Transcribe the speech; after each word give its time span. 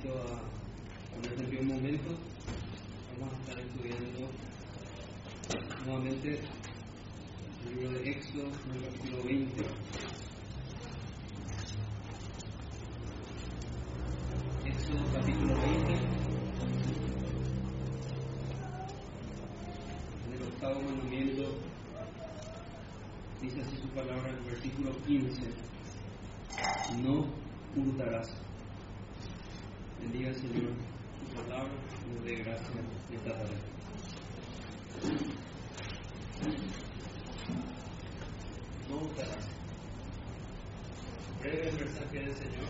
invito 0.00 0.18
a 0.18 1.14
ponerse 1.14 1.44
en 1.44 1.50
pie 1.50 1.60
un 1.60 1.68
momento. 1.68 2.10
Vamos 3.18 3.34
a 3.34 3.38
estar 3.40 3.58
estudiando 3.58 4.30
nuevamente 5.84 6.40
el 7.66 7.74
libro 7.74 7.90
de 7.90 8.10
Éxodo, 8.10 8.46
el 8.46 8.82
capítulo 8.82 9.24
20. 9.24 9.62
Éxodo 14.64 15.12
capítulo 15.12 15.54
20. 15.54 15.92
En 20.26 20.32
el 20.32 20.42
octavo 20.42 20.80
mandamiento 20.80 21.42
dice 23.42 23.60
así 23.60 23.76
su 23.76 23.88
palabra 23.88 24.30
en 24.30 24.36
el 24.36 24.44
versículo 24.44 24.92
15. 25.06 25.42
No 27.02 27.26
hurtarás. 27.76 28.49
Señor 30.34 30.72
su 31.18 31.42
palabra 31.42 31.72
y 32.06 32.14
nos 32.14 32.24
dé 32.24 32.36
gracia 32.36 32.80
esta 33.12 33.32
tarde. 33.32 33.56
No 38.88 38.96
hurtarás. 38.96 39.48
Breve 41.40 41.72
mensaje 41.72 42.18
del 42.18 42.34
Señor. 42.34 42.68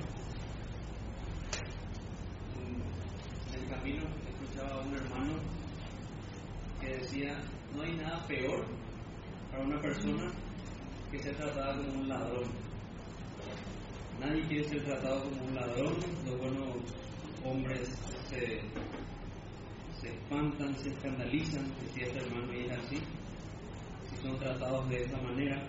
En 3.52 3.62
el 3.62 3.68
camino 3.68 4.02
escuchaba 4.32 4.74
a 4.74 4.86
un 4.86 4.94
hermano 4.94 5.32
que 6.80 6.96
decía, 6.96 7.36
no 7.74 7.82
hay 7.82 7.96
nada 7.96 8.26
peor 8.26 8.64
para 9.50 9.64
una 9.64 9.80
persona 9.80 10.30
que 11.10 11.18
ser 11.18 11.36
tratada 11.36 11.76
como 11.76 12.00
un 12.00 12.08
ladrón. 12.08 12.44
Nadie 14.20 14.46
quiere 14.46 14.64
ser 14.68 14.84
tratado 14.84 15.24
como 15.24 15.44
un 15.44 15.54
ladrón, 15.54 15.96
los 16.26 16.38
buenos 16.38 16.99
hombres 17.44 17.88
se, 18.28 18.60
espantan, 20.08 20.76
se 20.78 20.90
escandalizan, 20.90 21.66
decía 21.82 22.06
este 22.06 22.18
hermano 22.18 22.52
es 22.52 22.70
así, 22.72 22.96
si 24.08 24.22
son 24.22 24.38
tratados 24.38 24.88
de 24.88 25.02
esa 25.04 25.20
manera. 25.20 25.62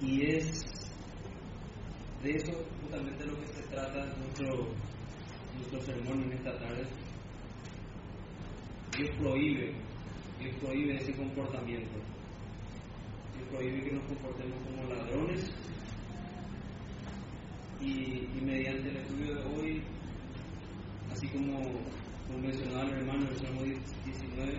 Y 0.00 0.26
es 0.26 0.64
de 2.22 2.36
eso 2.36 2.52
justamente 2.82 3.26
lo 3.26 3.40
que 3.40 3.46
se 3.46 3.62
trata 3.64 4.06
nuestro, 4.16 4.68
nuestro 5.56 5.80
sermón 5.82 6.22
en 6.24 6.32
esta 6.32 6.58
tarde. 6.58 6.84
Dios 8.96 9.10
prohíbe, 9.18 9.74
Dios 10.40 10.56
prohíbe 10.60 10.96
ese 10.96 11.12
comportamiento. 11.14 11.98
Dios 13.36 13.48
prohíbe 13.50 13.82
que 13.82 13.92
nos 13.92 14.04
comportemos 14.04 14.58
como 14.64 14.94
ladrones. 14.94 15.52
Y, 17.80 18.28
y 18.36 18.40
mediante 18.42 18.88
el 18.88 18.96
estudio 18.96 19.34
de 19.34 19.44
hoy, 19.44 19.82
así 21.12 21.28
como, 21.28 21.60
como 22.26 22.38
mencionaba 22.38 22.82
el 22.88 22.98
hermano 22.98 23.22
en 23.22 23.28
el 23.28 23.36
Salmo 23.36 23.62
19, 23.62 24.58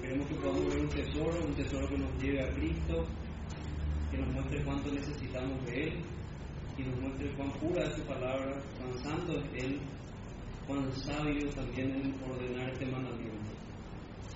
queremos 0.00 0.26
que 0.28 0.34
podamos 0.36 0.66
ver 0.66 0.78
un 0.78 0.88
tesoro, 0.88 1.46
un 1.46 1.54
tesoro 1.54 1.88
que 1.88 1.98
nos 1.98 2.22
lleve 2.22 2.42
a 2.42 2.54
Cristo, 2.54 3.06
que 4.10 4.18
nos 4.18 4.32
muestre 4.32 4.64
cuánto 4.64 4.92
necesitamos 4.92 5.64
de 5.66 5.82
Él, 5.84 6.02
que 6.76 6.84
nos 6.84 7.00
muestre 7.00 7.34
cuán 7.36 7.50
pura 7.52 7.84
es 7.84 7.96
su 7.96 8.02
palabra, 8.02 8.60
cuán 8.78 8.98
santo 9.02 9.32
es 9.32 9.64
Él, 9.64 9.80
cuán 10.66 10.92
sabio 10.92 11.48
también 11.50 11.90
en 11.90 12.14
ordenar 12.22 12.70
este 12.70 12.86
mandamiento. 12.86 13.50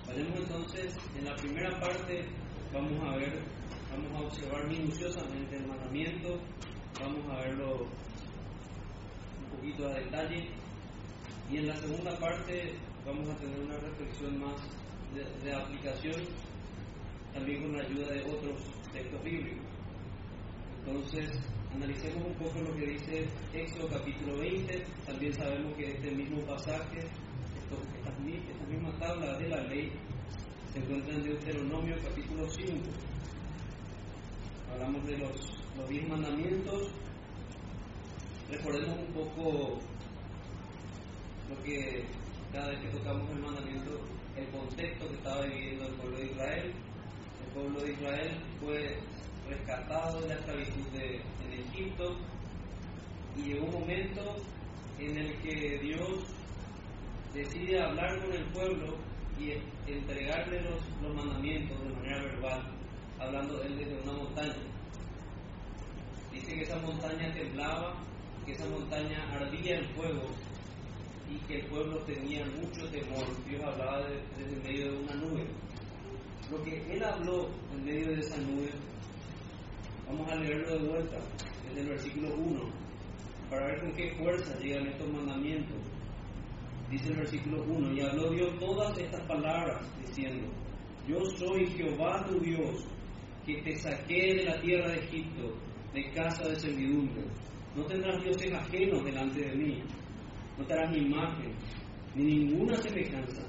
Vayamos 0.07 0.41
entonces, 0.41 0.97
en 1.17 1.25
la 1.25 1.35
primera 1.37 1.79
parte 1.81 2.25
vamos 2.73 3.01
a 3.03 3.17
ver, 3.17 3.43
vamos 3.91 4.13
a 4.15 4.27
observar 4.27 4.69
minuciosamente 4.69 5.57
el 5.57 5.67
mandamiento, 5.67 6.41
vamos 7.01 7.31
a 7.31 7.41
verlo 7.43 7.87
un 9.43 9.57
poquito 9.57 9.87
a 9.87 9.95
detalle 9.95 10.49
y 11.51 11.57
en 11.57 11.67
la 11.69 11.77
segunda 11.77 12.19
parte 12.19 12.75
vamos 13.07 13.29
a 13.31 13.37
tener 13.37 13.61
una 13.61 13.77
reflexión 13.79 14.39
más 14.41 14.57
de, 15.43 15.53
aplicación, 15.53 16.23
también 17.33 17.63
con 17.63 17.77
la 17.77 17.83
ayuda 17.83 18.13
de 18.13 18.23
otros 18.25 18.61
textos 18.93 19.25
bíblicos. 19.25 19.65
Entonces, 20.85 21.31
analicemos 21.75 22.27
un 22.27 22.35
poco 22.35 22.61
lo 22.61 22.75
que 22.77 22.87
dice 22.87 23.27
Éxodo 23.55 23.89
capítulo 23.89 24.39
20, 24.39 24.85
también 25.07 25.33
sabemos 25.35 25.75
que 25.77 25.91
este 25.93 26.11
mismo 26.11 26.41
pasaje 26.43 27.09
estas, 27.69 28.69
mismas 28.69 28.99
tablas 28.99 29.39
de 29.39 29.49
la 29.49 29.63
ley 29.65 29.93
se 30.73 30.79
encuentran 30.79 31.17
en 31.17 31.25
Deuteronomio 31.25 31.97
capítulo 32.03 32.49
5. 32.51 32.73
Hablamos 34.73 35.07
de 35.07 35.19
los, 35.19 35.59
los 35.79 35.89
diez 35.89 36.09
mandamientos. 36.09 36.89
Recordemos 38.51 38.99
un 38.99 39.13
poco 39.13 39.79
lo 41.49 41.63
que 41.63 42.05
cada 42.53 42.69
vez 42.69 42.81
que 42.81 42.99
tocamos 42.99 43.31
el 43.31 43.39
mandamiento, 43.41 44.01
el 44.37 44.47
contexto 44.49 45.09
que 45.09 45.15
estaba 45.15 45.43
viviendo 45.43 45.87
el 45.87 45.95
pueblo 45.95 46.19
de 46.19 46.27
Israel. 46.27 46.73
El 47.47 47.53
pueblo 47.55 47.81
de 47.81 47.93
Israel 47.93 48.31
fue 48.61 48.97
rescatado 49.49 50.21
de 50.21 50.29
la 50.29 50.35
esclavitud 50.35 50.87
en 50.95 51.53
Egipto 51.53 52.17
y 53.37 53.43
llegó 53.43 53.67
un 53.67 53.81
momento 53.81 54.37
en 54.99 55.17
el 55.17 55.37
que 55.43 55.79
Dios 55.79 56.25
decide 57.33 57.81
hablar 57.81 58.21
con 58.21 58.33
el 58.33 58.45
pueblo 58.47 58.97
y 59.39 59.53
entregarle 59.91 60.61
los, 60.63 60.81
los 61.03 61.15
mandamientos 61.15 61.79
de 61.81 61.95
manera 61.95 62.23
verbal, 62.25 62.63
hablando 63.21 63.63
él 63.63 63.79
desde 63.79 64.03
una 64.03 64.13
montaña. 64.13 64.55
Dice 66.39 66.55
que 66.55 66.63
esa 66.63 66.79
montaña 66.79 67.35
temblaba, 67.35 67.95
que 68.47 68.53
esa 68.53 68.69
montaña 68.69 69.29
ardía 69.33 69.79
en 69.79 69.89
fuego 69.97 70.23
y 71.29 71.37
que 71.47 71.57
el 71.57 71.67
pueblo 71.67 71.99
tenía 72.05 72.47
mucho 72.47 72.89
temor. 72.91 73.27
Dios 73.49 73.61
hablaba 73.65 74.07
de, 74.07 74.23
desde 74.39 74.55
el 74.55 74.63
medio 74.63 74.93
de 74.93 74.99
una 74.99 75.15
nube. 75.15 75.47
Lo 76.49 76.63
que 76.63 76.95
él 76.95 77.03
habló 77.03 77.49
en 77.73 77.85
medio 77.85 78.13
de 78.13 78.21
esa 78.21 78.37
nube, 78.37 78.71
vamos 80.07 80.31
a 80.31 80.37
leerlo 80.37 80.79
de 80.79 80.89
vuelta, 80.89 81.17
desde 81.67 81.81
el 81.81 81.89
versículo 81.89 82.35
1, 82.37 82.61
para 83.51 83.67
ver 83.67 83.81
con 83.81 83.93
qué 83.97 84.15
fuerza 84.17 84.59
llegan 84.61 84.87
estos 84.87 85.13
mandamientos. 85.13 85.77
Dice 86.89 87.09
el 87.09 87.17
versículo 87.17 87.65
1, 87.65 87.93
y 87.95 88.01
habló 88.01 88.31
Dios 88.31 88.59
todas 88.61 88.97
estas 88.97 89.23
palabras, 89.27 89.85
diciendo, 90.07 90.47
yo 91.09 91.19
soy 91.37 91.67
Jehová 91.67 92.25
tu 92.29 92.39
Dios, 92.39 92.87
que 93.45 93.61
te 93.63 93.77
saqué 93.77 94.37
de 94.37 94.45
la 94.45 94.61
tierra 94.61 94.93
de 94.93 95.01
Egipto, 95.01 95.68
de 95.93 96.11
casa 96.13 96.49
de 96.49 96.57
servidumbre. 96.57 97.25
No 97.75 97.85
tendrás 97.85 98.23
dioses 98.23 98.53
ajenos 98.53 99.05
delante 99.05 99.41
de 99.41 99.55
mí, 99.57 99.83
no 100.57 100.65
te 100.65 100.73
harás 100.73 100.91
ni 100.91 100.99
imagen, 100.99 101.53
ni 102.15 102.25
ninguna 102.25 102.77
semejanza 102.77 103.43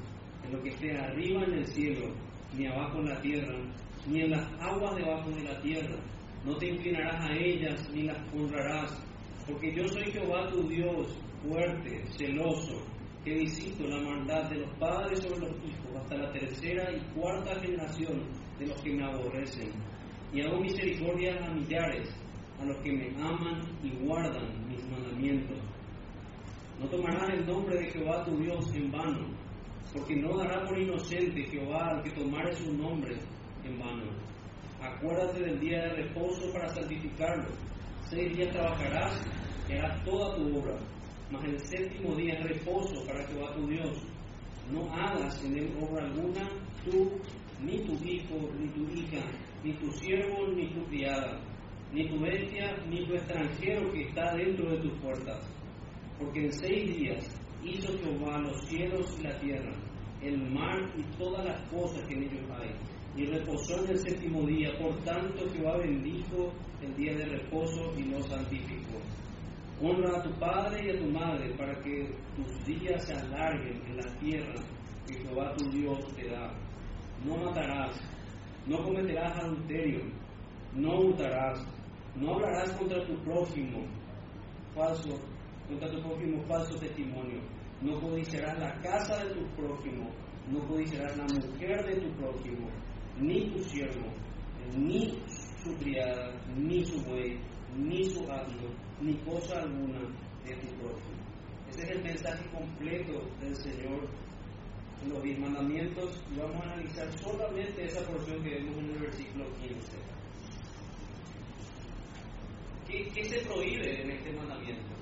en 0.43 0.51
lo 0.51 0.61
que 0.61 0.69
esté 0.69 0.97
arriba 0.97 1.43
en 1.43 1.53
el 1.53 1.67
cielo, 1.67 2.13
ni 2.55 2.67
abajo 2.67 2.99
en 2.99 3.09
la 3.09 3.21
tierra, 3.21 3.57
ni 4.07 4.21
en 4.21 4.31
las 4.31 4.45
aguas 4.61 4.95
debajo 4.95 5.29
de 5.31 5.43
la 5.43 5.59
tierra. 5.61 5.95
No 6.45 6.55
te 6.57 6.67
inclinarás 6.67 7.29
a 7.29 7.33
ellas, 7.33 7.89
ni 7.93 8.03
las 8.03 8.17
honrarás, 8.33 8.91
porque 9.45 9.75
yo 9.75 9.87
soy 9.87 10.11
Jehová 10.11 10.47
tu 10.49 10.67
Dios, 10.67 11.17
fuerte, 11.43 12.05
celoso, 12.17 12.81
que 13.23 13.33
visito 13.33 13.85
la 13.85 14.01
maldad 14.01 14.49
de 14.49 14.59
los 14.59 14.73
padres 14.77 15.19
sobre 15.21 15.39
los 15.39 15.57
hijos 15.65 15.95
hasta 16.01 16.15
la 16.17 16.31
tercera 16.31 16.91
y 16.95 16.99
cuarta 17.19 17.59
generación 17.59 18.23
de 18.57 18.67
los 18.67 18.81
que 18.81 18.93
me 18.93 19.03
aborrecen. 19.03 19.71
Y 20.31 20.41
hago 20.41 20.59
misericordia 20.59 21.35
a 21.43 21.53
millares, 21.53 22.09
a 22.59 22.65
los 22.65 22.77
que 22.77 22.91
me 22.91 23.07
aman 23.21 23.61
y 23.83 23.89
guardan 24.05 24.67
mis 24.67 24.83
mandamientos. 24.89 25.57
No 26.79 26.87
tomarás 26.89 27.29
el 27.33 27.45
nombre 27.45 27.77
de 27.77 27.91
Jehová 27.91 28.23
tu 28.25 28.37
Dios 28.37 28.73
en 28.73 28.91
vano, 28.91 29.27
porque 29.93 30.15
no 30.15 30.37
dará 30.37 30.65
por 30.65 30.79
inocente 30.79 31.43
Jehová 31.43 31.89
al 31.89 32.03
que 32.03 32.11
tomare 32.11 32.53
su 32.55 32.73
nombre 32.73 33.17
en 33.63 33.79
vano. 33.79 34.11
Acuérdate 34.81 35.41
del 35.41 35.59
día 35.59 35.81
de 35.81 36.03
reposo 36.03 36.51
para 36.53 36.69
santificarlo. 36.69 37.49
Seis 38.09 38.35
días 38.35 38.51
trabajarás 38.51 39.21
y 39.67 39.73
harás 39.73 40.03
toda 40.03 40.35
tu 40.35 40.57
obra 40.57 40.77
mas 41.31 41.43
el 41.43 41.59
séptimo 41.59 42.15
día 42.15 42.33
es 42.33 42.43
reposo 42.43 43.05
para 43.05 43.25
Jehová 43.27 43.53
tu 43.53 43.67
Dios. 43.67 43.97
No 44.71 44.91
hagas 44.93 45.43
en 45.43 45.57
él 45.57 45.77
obra 45.79 46.05
alguna, 46.05 46.49
tú, 46.83 47.11
ni 47.61 47.79
tu 47.85 47.93
hijo, 48.03 48.49
ni 48.57 48.67
tu 48.69 48.81
hija, 48.93 49.23
ni 49.63 49.73
tu 49.73 49.91
siervo, 49.93 50.47
ni 50.55 50.67
tu 50.73 50.83
criada, 50.85 51.39
ni 51.91 52.07
tu 52.07 52.19
bestia, 52.19 52.75
ni 52.87 53.05
tu 53.05 53.13
extranjero 53.13 53.91
que 53.91 54.03
está 54.03 54.35
dentro 54.35 54.69
de 54.69 54.77
tus 54.77 54.99
puertas. 54.99 55.39
Porque 56.19 56.45
en 56.45 56.53
seis 56.53 56.97
días 56.97 57.25
hizo 57.63 57.97
Jehová 57.97 58.37
los 58.39 58.61
cielos 58.67 59.17
y 59.19 59.23
la 59.23 59.39
tierra, 59.39 59.73
el 60.21 60.51
mar 60.51 60.79
y 60.97 61.03
todas 61.17 61.45
las 61.45 61.61
cosas 61.71 62.05
que 62.07 62.13
en 62.13 62.23
ellos 62.23 62.45
hay. 62.51 62.71
Y 63.15 63.25
reposó 63.25 63.83
en 63.83 63.91
el 63.91 63.99
séptimo 63.99 64.45
día. 64.45 64.69
Por 64.77 64.95
tanto, 65.03 65.49
Jehová 65.51 65.77
bendijo 65.77 66.53
el 66.81 66.95
día 66.95 67.13
de 67.17 67.25
reposo 67.25 67.93
y 67.97 68.03
lo 68.03 68.21
santificó. 68.23 68.99
Honra 69.81 70.19
a 70.19 70.23
tu 70.23 70.31
padre 70.37 70.85
y 70.85 70.89
a 70.89 70.99
tu 70.99 71.09
madre 71.09 71.53
para 71.57 71.73
que 71.81 72.13
tus 72.35 72.65
días 72.65 73.05
se 73.05 73.13
alarguen 73.13 73.81
en 73.87 73.97
la 73.97 74.19
tierra 74.19 74.61
que 75.07 75.15
Jehová 75.15 75.53
tu 75.55 75.69
Dios 75.71 75.99
te 76.15 76.29
da. 76.29 76.53
No 77.25 77.37
matarás, 77.37 77.99
no 78.67 78.83
cometerás 78.83 79.37
adulterio, 79.43 80.01
no 80.73 80.99
hurtarás, 80.99 81.65
no 82.15 82.33
hablarás 82.33 82.71
contra 82.73 83.05
tu 83.05 83.15
prójimo 83.23 83.85
falso 84.73 85.19
contra 85.67 85.89
tu 85.91 86.01
prójimo 86.01 86.43
falso 86.47 86.79
testimonio. 86.79 87.41
No 87.81 87.99
codiciarás 88.01 88.59
la 88.59 88.73
casa 88.81 89.23
de 89.23 89.35
tu 89.35 89.45
prójimo, 89.55 90.09
no 90.49 90.67
codiciarás 90.67 91.15
la 91.15 91.25
mujer 91.25 91.85
de 91.85 92.01
tu 92.01 92.11
prójimo, 92.17 92.67
ni 93.19 93.49
tu 93.51 93.59
siervo, 93.63 94.11
ni 94.75 95.13
su 95.63 95.73
criada, 95.77 96.33
ni 96.57 96.83
su 96.83 97.01
buey, 97.03 97.39
ni 97.77 98.03
su 98.03 98.19
asno, 98.29 98.69
ni 98.99 99.13
cosa 99.19 99.61
alguna 99.61 100.01
de 100.43 100.55
tu 100.55 100.67
prójimo. 100.77 101.19
Ese 101.69 101.83
es 101.83 101.89
el 101.91 102.03
mensaje 102.03 102.43
completo 102.51 103.21
del 103.39 103.55
Señor 103.55 104.09
los 105.07 105.23
diez 105.23 105.39
mandamientos 105.39 106.21
y 106.29 106.39
vamos 106.39 106.61
a 106.61 106.73
analizar 106.73 107.09
solamente 107.19 107.85
esa 107.85 108.05
porción 108.05 108.43
que 108.43 108.49
vemos 108.49 108.77
en 108.79 108.89
el 108.89 108.99
versículo 108.99 109.45
15. 109.53 110.18
¿Qué, 112.89 113.07
¿Qué, 113.13 113.29
se 113.29 113.45
prohíbe 113.45 114.01
en 114.01 114.09
este 114.09 114.33
mandamiento? 114.33 114.95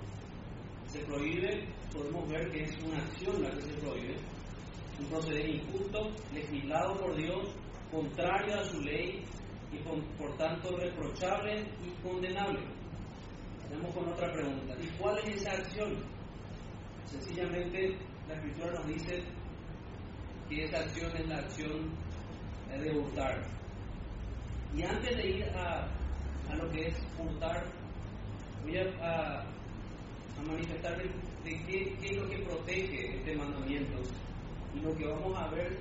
Se 0.88 1.00
prohíbe, 1.06 1.64
podemos 1.94 2.28
ver 2.28 2.52
que 2.52 2.64
es 2.64 2.78
una 2.84 2.98
acción 2.98 3.42
la 3.42 3.50
que 3.52 3.62
se 3.62 3.74
prohíbe, 3.76 4.16
un 5.00 5.06
proceder 5.06 5.50
injusto, 5.50 6.12
legislado 6.34 7.00
por 7.00 7.16
Dios, 7.16 7.48
contrario 7.90 8.56
a 8.56 8.64
su 8.66 8.82
ley 8.82 9.24
y 9.72 9.78
por, 9.78 10.36
tanto 10.36 10.76
reprochable 10.76 11.62
y 11.62 12.04
condenable. 12.06 12.60
Tenemos 13.70 13.96
con 13.96 14.10
otra 14.10 14.34
pregunta. 14.34 14.76
¿Y 14.82 14.88
cuál 15.00 15.18
es 15.20 15.38
esa 15.38 15.52
acción? 15.52 15.96
Sencillamente 17.06 17.96
la 18.28 18.34
escritura 18.34 18.72
nos 18.74 18.88
dice 18.88 19.24
que 20.50 20.66
esa 20.66 20.80
acción 20.80 21.16
es 21.16 21.28
la 21.30 21.38
acción 21.38 21.90
de 22.70 22.92
hurtar. 22.92 23.48
Y 24.76 24.84
antes 24.84 25.16
de 25.16 25.26
ir 25.26 25.44
a, 25.56 25.88
a 26.50 26.56
lo 26.56 26.70
que 26.72 26.88
es 26.88 26.96
hurtar, 27.18 27.77
voy 28.64 28.78
a, 28.78 29.40
a, 29.40 29.46
manifestar 30.46 30.98
de, 30.98 31.10
qué, 31.44 31.96
es 32.02 32.18
lo 32.18 32.30
que 32.30 32.38
protege 32.40 33.18
este 33.18 33.36
mandamiento 33.36 33.98
y 34.76 34.80
lo 34.80 34.96
que 34.96 35.08
vamos 35.08 35.38
a 35.38 35.48
ver, 35.50 35.78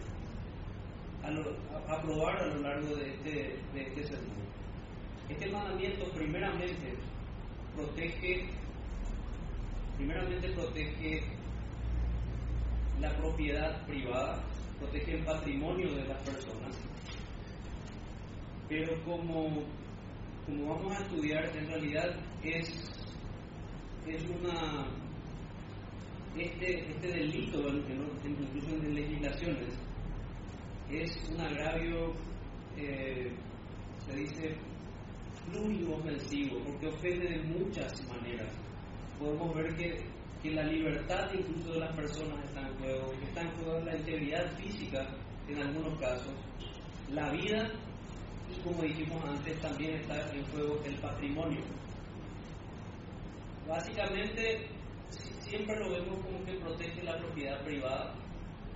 a, 1.23 1.93
a 1.93 2.02
probar 2.02 2.37
a 2.37 2.46
lo 2.46 2.61
largo 2.62 2.96
de 2.96 3.11
este, 3.11 3.58
de 3.75 3.82
este 3.82 4.05
sermón. 4.05 4.46
Este 5.28 5.50
mandamiento 5.50 6.05
primeramente 6.12 6.94
protege, 7.75 8.49
primeramente 9.96 10.49
protege 10.50 11.22
la 13.00 13.14
propiedad 13.17 13.87
privada, 13.87 14.43
protege 14.79 15.17
el 15.17 15.25
patrimonio 15.25 15.93
de 15.94 16.05
las 16.05 16.19
personas, 16.22 16.76
pero 18.69 19.05
como, 19.05 19.62
como 20.46 20.75
vamos 20.75 20.96
a 20.96 21.02
estudiar, 21.02 21.44
en 21.56 21.67
realidad 21.69 22.17
es, 22.43 22.69
es 24.06 24.23
una 24.31 24.87
este, 26.37 26.91
este 26.91 27.09
delito, 27.09 27.67
incluso 28.25 28.69
en 28.77 28.94
legislaciones, 28.94 29.75
es 30.91 31.29
un 31.31 31.41
agravio, 31.41 32.12
eh, 32.77 33.33
se 34.06 34.17
dice, 34.17 34.56
pluriofensivo, 35.50 36.62
porque 36.65 36.88
ofende 36.88 37.29
de 37.29 37.43
muchas 37.44 38.06
maneras. 38.09 38.53
Podemos 39.19 39.55
ver 39.55 39.75
que, 39.77 40.05
que, 40.43 40.50
la 40.50 40.65
libertad 40.65 41.32
incluso 41.32 41.73
de 41.73 41.81
las 41.81 41.97
personas 41.97 42.44
está 42.44 42.69
en 42.69 42.79
juego, 42.79 43.11
que 43.12 43.25
está 43.25 43.41
en 43.41 43.50
juego 43.53 43.81
la 43.81 43.97
integridad 43.97 44.56
física 44.59 45.09
en 45.49 45.59
algunos 45.59 45.99
casos, 45.99 46.35
la 47.11 47.31
vida 47.31 47.71
y 48.50 48.61
como 48.62 48.82
dijimos 48.82 49.25
antes 49.25 49.59
también 49.61 49.94
está 49.94 50.31
en 50.32 50.44
juego 50.47 50.79
el 50.85 50.94
patrimonio. 50.97 51.62
Básicamente 53.67 54.69
siempre 55.41 55.77
lo 55.79 55.91
vemos 55.91 56.25
como 56.25 56.45
que 56.45 56.55
protege 56.55 57.03
la 57.03 57.19
propiedad 57.19 57.65
privada, 57.65 58.15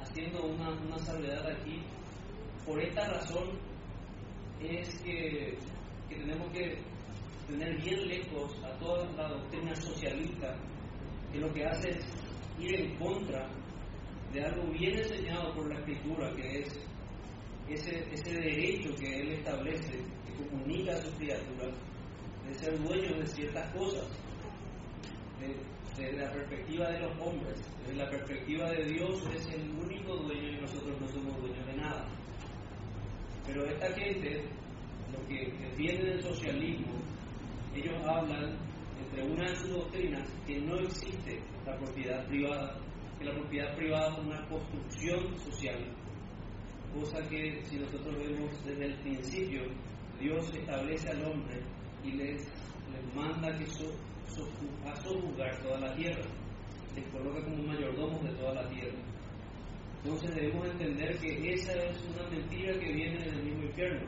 haciendo 0.00 0.46
una, 0.46 0.70
una 0.70 0.98
salvedad 0.98 1.46
aquí. 1.46 1.80
Por 2.66 2.82
esta 2.82 3.08
razón 3.08 3.58
es 4.60 5.00
que, 5.02 5.56
que 6.08 6.16
tenemos 6.16 6.50
que 6.52 6.78
tener 7.48 7.80
bien 7.82 8.08
lejos 8.08 8.52
a 8.64 8.76
toda 8.78 9.04
la 9.12 9.28
doctrina 9.28 9.74
socialista, 9.76 10.56
que 11.32 11.38
lo 11.38 11.52
que 11.52 11.64
hace 11.64 11.90
es 11.90 12.04
ir 12.58 12.80
en 12.80 12.96
contra 12.96 13.48
de 14.32 14.44
algo 14.44 14.70
bien 14.72 14.96
enseñado 14.98 15.54
por 15.54 15.68
la 15.68 15.78
escritura, 15.80 16.32
que 16.34 16.60
es 16.60 16.80
ese, 17.68 18.12
ese 18.12 18.32
derecho 18.32 18.94
que 18.96 19.20
él 19.20 19.32
establece, 19.32 20.04
que 20.26 20.48
comunica 20.48 20.92
a 20.92 21.02
sus 21.02 21.14
criaturas, 21.14 21.74
de 22.46 22.54
ser 22.54 22.78
dueños 22.80 23.18
de 23.18 23.26
ciertas 23.26 23.72
cosas, 23.72 24.06
de, 25.40 25.56
desde 25.96 26.18
la 26.18 26.30
perspectiva 26.30 26.88
de 26.90 27.00
los 27.00 27.18
hombres, 27.20 27.60
desde 27.80 27.96
la 27.96 28.10
perspectiva 28.10 28.70
de 28.70 28.84
Dios 28.84 29.22
es 29.34 29.46
el 29.48 29.70
único 29.70 30.16
dueño 30.16 30.48
y 30.50 30.60
nosotros 30.60 31.00
no 31.00 31.08
somos 31.08 31.40
dueños 31.40 31.66
de 31.66 31.76
nada. 31.76 32.06
Pero 33.46 33.64
esta 33.64 33.92
gente, 33.94 34.44
lo 35.12 35.26
que 35.26 35.52
defienden 35.68 36.12
el 36.12 36.22
socialismo, 36.22 36.92
ellos 37.74 37.96
hablan 38.06 38.56
entre 39.00 39.22
una 39.24 39.48
de 39.48 39.56
sus 39.56 39.70
doctrinas 39.70 40.28
que 40.46 40.60
no 40.60 40.76
existe 40.76 41.40
la 41.66 41.76
propiedad 41.76 42.26
privada, 42.26 42.78
que 43.18 43.24
la 43.24 43.34
propiedad 43.34 43.76
privada 43.76 44.12
es 44.12 44.18
una 44.18 44.48
construcción 44.48 45.38
social, 45.38 45.84
cosa 46.94 47.28
que 47.28 47.60
si 47.64 47.78
nosotros 47.78 48.16
vemos 48.16 48.64
desde 48.64 48.86
el 48.86 48.94
principio, 49.00 49.62
Dios 50.20 50.52
establece 50.54 51.08
al 51.08 51.24
hombre 51.24 51.62
y 52.04 52.12
les, 52.12 52.42
les 52.92 53.14
manda 53.14 53.56
que 53.58 53.66
so, 53.66 53.90
a 54.86 54.96
sojuzgar 55.02 55.56
toda 55.62 55.80
la 55.80 55.94
tierra, 55.94 56.24
les 56.94 57.04
coloca 57.08 57.42
como 57.44 57.62
mayordomos 57.64 58.22
de 58.22 58.32
toda 58.34 58.54
la 58.54 58.68
tierra. 58.68 58.98
Entonces 60.02 60.34
debemos 60.34 60.66
entender 60.66 61.18
que 61.18 61.52
esa 61.52 61.72
es 61.72 61.96
una 62.14 62.28
mentira 62.30 62.72
que 62.78 62.92
viene 62.92 63.18
del 63.24 63.42
mismo 63.42 63.64
infierno. 63.64 64.06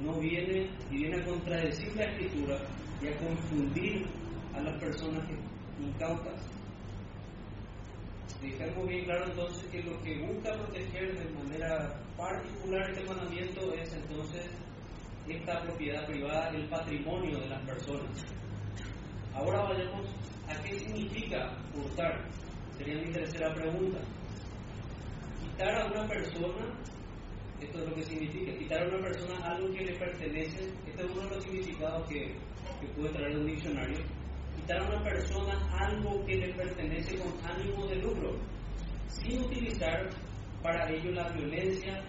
No 0.00 0.18
viene 0.18 0.68
y 0.90 0.96
viene 0.96 1.20
a 1.20 1.24
contradecir 1.24 1.94
la 1.94 2.04
escritura 2.04 2.58
y 3.00 3.08
a 3.08 3.16
confundir 3.18 4.06
a 4.54 4.60
las 4.60 4.80
personas 4.80 5.24
incautas. 5.80 6.50
Dejamos 8.42 8.88
bien 8.88 9.04
claro 9.04 9.26
entonces 9.26 9.64
que 9.70 9.82
lo 9.82 10.02
que 10.02 10.18
busca 10.18 10.52
proteger 10.52 11.16
de 11.16 11.30
manera 11.32 11.94
particular 12.16 12.90
este 12.90 13.04
mandamiento 13.04 13.72
es 13.74 13.94
entonces 13.94 14.46
esta 15.28 15.62
propiedad 15.62 16.06
privada, 16.06 16.50
el 16.50 16.68
patrimonio 16.68 17.38
de 17.38 17.48
las 17.48 17.64
personas. 17.64 18.24
Ahora 19.34 19.62
vayamos 19.64 20.06
a 20.48 20.62
qué 20.62 20.78
significa 20.78 21.56
hurtar. 21.74 22.24
Sería 22.78 23.02
mi 23.02 23.12
tercera 23.12 23.52
pregunta. 23.52 23.98
Quitar 25.40 25.74
a 25.74 25.86
una 25.86 26.06
persona, 26.06 26.64
esto 27.60 27.78
es 27.80 27.88
lo 27.88 27.94
que 27.96 28.02
significa, 28.02 28.56
quitar 28.56 28.82
a 28.82 28.88
una 28.88 29.00
persona 29.00 29.44
algo 29.44 29.72
que 29.72 29.84
le 29.84 29.98
pertenece, 29.98 30.72
este 30.86 31.04
es 31.04 31.10
uno 31.10 31.22
de 31.22 31.30
los 31.30 31.44
significados 31.44 32.08
que, 32.08 32.32
que 32.80 32.86
puede 32.94 33.12
traer 33.12 33.36
un 33.36 33.46
diccionario. 33.46 33.98
Quitar 34.56 34.80
a 34.80 34.88
una 34.88 35.02
persona 35.02 35.68
algo 35.80 36.24
que 36.26 36.36
le 36.36 36.54
pertenece 36.54 37.18
con 37.18 37.32
ánimo 37.44 37.86
de 37.86 37.96
lucro, 37.96 38.38
sin 39.08 39.40
utilizar 39.40 40.10
para 40.62 40.88
ello 40.90 41.10
la 41.10 41.28
violencia 41.30 42.04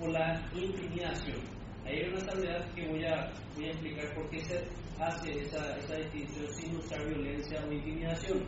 o 0.00 0.08
la 0.08 0.40
intimidación. 0.54 1.40
Ahí 1.84 1.98
hay 1.98 2.08
una 2.08 2.20
salvedad 2.20 2.74
que 2.74 2.88
voy 2.88 3.04
a, 3.04 3.30
voy 3.54 3.66
a 3.66 3.70
explicar 3.70 4.14
por 4.14 4.30
qué 4.30 4.40
se 4.40 4.64
hace 5.00 5.40
esa, 5.40 5.76
esa 5.76 5.96
distinción 5.96 6.46
sin 6.54 6.76
usar 6.76 7.06
violencia 7.06 7.64
o 7.66 7.72
intimidación. 7.72 8.44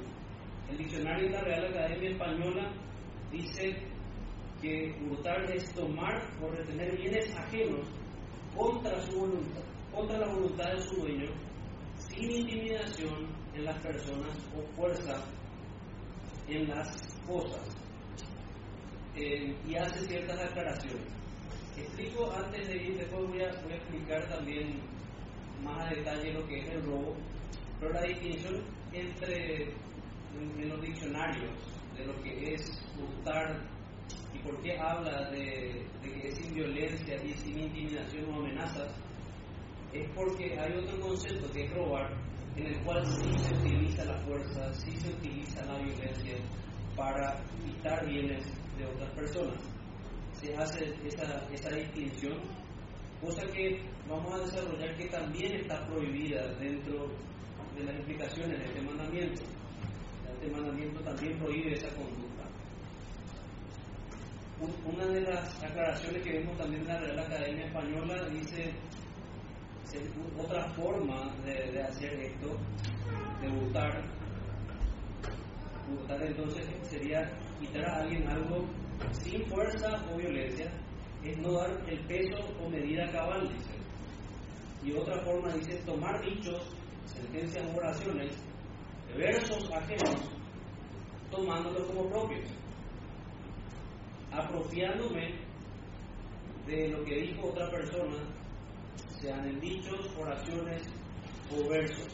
El 0.71 0.79
diccionario 0.79 1.27
de 1.27 1.33
la 1.33 1.41
Real 1.43 1.67
Academia 1.67 2.11
Española 2.11 2.73
dice 3.31 3.77
que 4.61 4.97
hurtar 5.09 5.51
es 5.53 5.73
tomar 5.75 6.23
o 6.43 6.51
retener 6.51 6.97
bienes 6.97 7.35
ajenos 7.37 7.87
contra 8.55 9.01
su 9.03 9.19
voluntad, 9.19 9.63
contra 9.93 10.19
la 10.19 10.29
voluntad 10.29 10.73
de 10.73 10.81
su 10.83 10.97
dueño, 10.97 11.31
sin 11.97 12.31
intimidación 12.31 13.29
en 13.55 13.65
las 13.65 13.79
personas 13.83 14.37
o 14.57 14.63
fuerza 14.75 15.23
en 16.49 16.69
las 16.69 17.19
cosas. 17.27 17.77
Eh, 19.15 19.57
y 19.67 19.77
hace 19.77 20.01
ciertas 20.07 20.39
aclaraciones. 20.41 21.07
Explico 21.77 22.31
antes 22.33 22.69
de 22.69 22.77
ir, 22.77 22.99
después 22.99 23.29
voy 23.29 23.43
a, 23.43 23.51
voy 23.63 23.73
a 23.73 23.77
explicar 23.77 24.29
también 24.29 24.81
más 25.63 25.87
a 25.87 25.95
detalle 25.95 26.33
lo 26.33 26.47
que 26.47 26.61
es 26.61 26.69
el 26.71 26.83
robo, 26.83 27.17
pero 27.81 27.93
la 27.93 28.03
distinción 28.03 28.63
entre 28.93 29.65
en, 29.65 30.69
los 30.69 30.81
diccionarios 30.81 31.53
de 31.97 32.07
lo 32.07 32.15
que 32.23 32.55
es 32.55 32.83
hurtar 32.99 33.63
y 34.35 34.39
por 34.41 34.61
qué 34.63 34.79
habla 34.79 35.31
de, 35.31 35.87
que 36.03 36.29
es 36.29 36.35
sin 36.37 36.55
violencia 36.55 37.17
y 37.25 37.33
sin 37.35 37.59
intimidación 37.59 38.33
o 38.33 38.41
amenazas, 38.41 38.93
es 39.93 40.09
porque 40.15 40.59
hay 40.59 40.73
otro 40.77 41.01
concepto 41.01 41.51
que 41.53 41.65
es 41.65 41.73
robar, 41.73 42.13
en 42.57 42.67
el 42.67 42.83
cual 42.85 43.05
sí 43.07 43.31
se 43.39 43.55
utiliza 43.55 44.05
la 44.05 44.19
fuerza, 44.21 44.73
sí 44.75 44.97
se 44.97 45.09
utiliza 45.09 45.65
la 45.65 45.79
violencia 45.79 46.37
para 46.95 47.43
quitar 47.65 48.07
bienes 48.07 48.45
de 48.77 48.87
otras 48.87 49.11
personas. 49.13 49.59
Se 50.33 50.55
hace 50.55 50.85
esa, 51.07 51.47
esa 51.51 51.71
distinción 51.71 52.39
cosa 53.21 53.43
que 53.53 53.81
vamos 54.09 54.33
a 54.35 54.45
desarrollar 54.45 54.97
que 54.97 55.07
también 55.07 55.53
está 55.57 55.87
prohibida 55.87 56.47
dentro 56.55 57.09
de 57.77 57.85
las 57.85 57.97
implicaciones 57.97 58.59
de 58.59 58.65
este 58.65 58.81
mandamiento. 58.83 59.43
Este 60.33 60.51
mandamiento 60.51 61.01
también 61.01 61.39
prohíbe 61.39 61.75
esa 61.75 61.89
conducta. 61.91 62.45
Una 64.87 65.07
de 65.07 65.21
las 65.21 65.63
aclaraciones 65.63 66.23
que 66.23 66.33
vemos 66.39 66.57
también 66.57 66.83
en 66.83 66.89
la 66.89 66.99
Real 66.99 67.19
Academia 67.19 67.67
Española 67.67 68.29
dice 68.31 68.73
otra 70.39 70.69
forma 70.75 71.35
de, 71.45 71.83
hacer 71.83 72.13
esto, 72.21 72.57
de 73.41 73.49
votar. 73.49 74.03
Votar 75.89 76.23
entonces 76.23 76.67
sería 76.83 77.31
quitar 77.61 77.85
a 77.85 78.03
alguien 78.03 78.27
algo 78.29 78.67
sin 79.13 79.45
fuerza 79.47 80.05
o 80.13 80.17
violencia, 80.17 80.71
es 81.31 81.39
no 81.39 81.53
dar 81.53 81.71
el 81.89 82.01
peso 82.07 82.37
o 82.63 82.69
medida 82.69 83.11
cabal, 83.13 83.49
dice. 83.49 83.75
Y 84.85 84.93
otra 84.93 85.19
forma 85.25 85.53
dice 85.55 85.77
tomar 85.85 86.21
dichos, 86.23 86.63
sentencias 87.07 87.67
o 87.67 87.79
oraciones 87.79 88.37
versos 89.17 89.71
ajenos, 89.73 90.21
tomándolos 91.31 91.87
como 91.87 92.09
propios, 92.09 92.49
apropiándome 94.31 95.39
de 96.67 96.89
lo 96.89 97.05
que 97.05 97.15
dijo 97.15 97.49
otra 97.49 97.71
persona 97.71 98.17
sean 99.21 99.49
en 99.49 99.61
dichos, 99.61 100.11
oraciones 100.19 100.83
o 101.51 101.69
versos. 101.69 102.13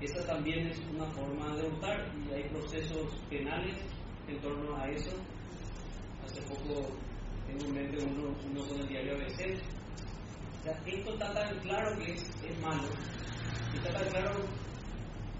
Esa 0.00 0.24
también 0.26 0.66
es 0.68 0.78
una 0.88 1.06
forma 1.12 1.54
de 1.56 1.68
votar 1.68 2.10
y 2.26 2.34
hay 2.34 2.48
procesos 2.48 3.14
penales 3.28 3.76
en 4.26 4.40
torno 4.40 4.76
a 4.76 4.88
eso. 4.88 5.14
Hace 6.24 6.40
poco 6.42 6.88
tengo 7.52 7.66
en 7.66 7.74
mente 7.74 8.04
uno, 8.04 8.66
con 8.66 8.80
el 8.80 8.88
diario 8.88 9.14
ABC. 9.14 9.58
O 10.60 10.62
sea, 10.64 10.80
esto 10.86 11.12
está 11.12 11.32
tan 11.32 11.58
claro 11.60 11.98
que 11.98 12.12
es, 12.12 12.22
es 12.44 12.60
malo. 12.60 12.88
Está 13.74 13.92
tan 13.92 14.08
claro 14.10 14.40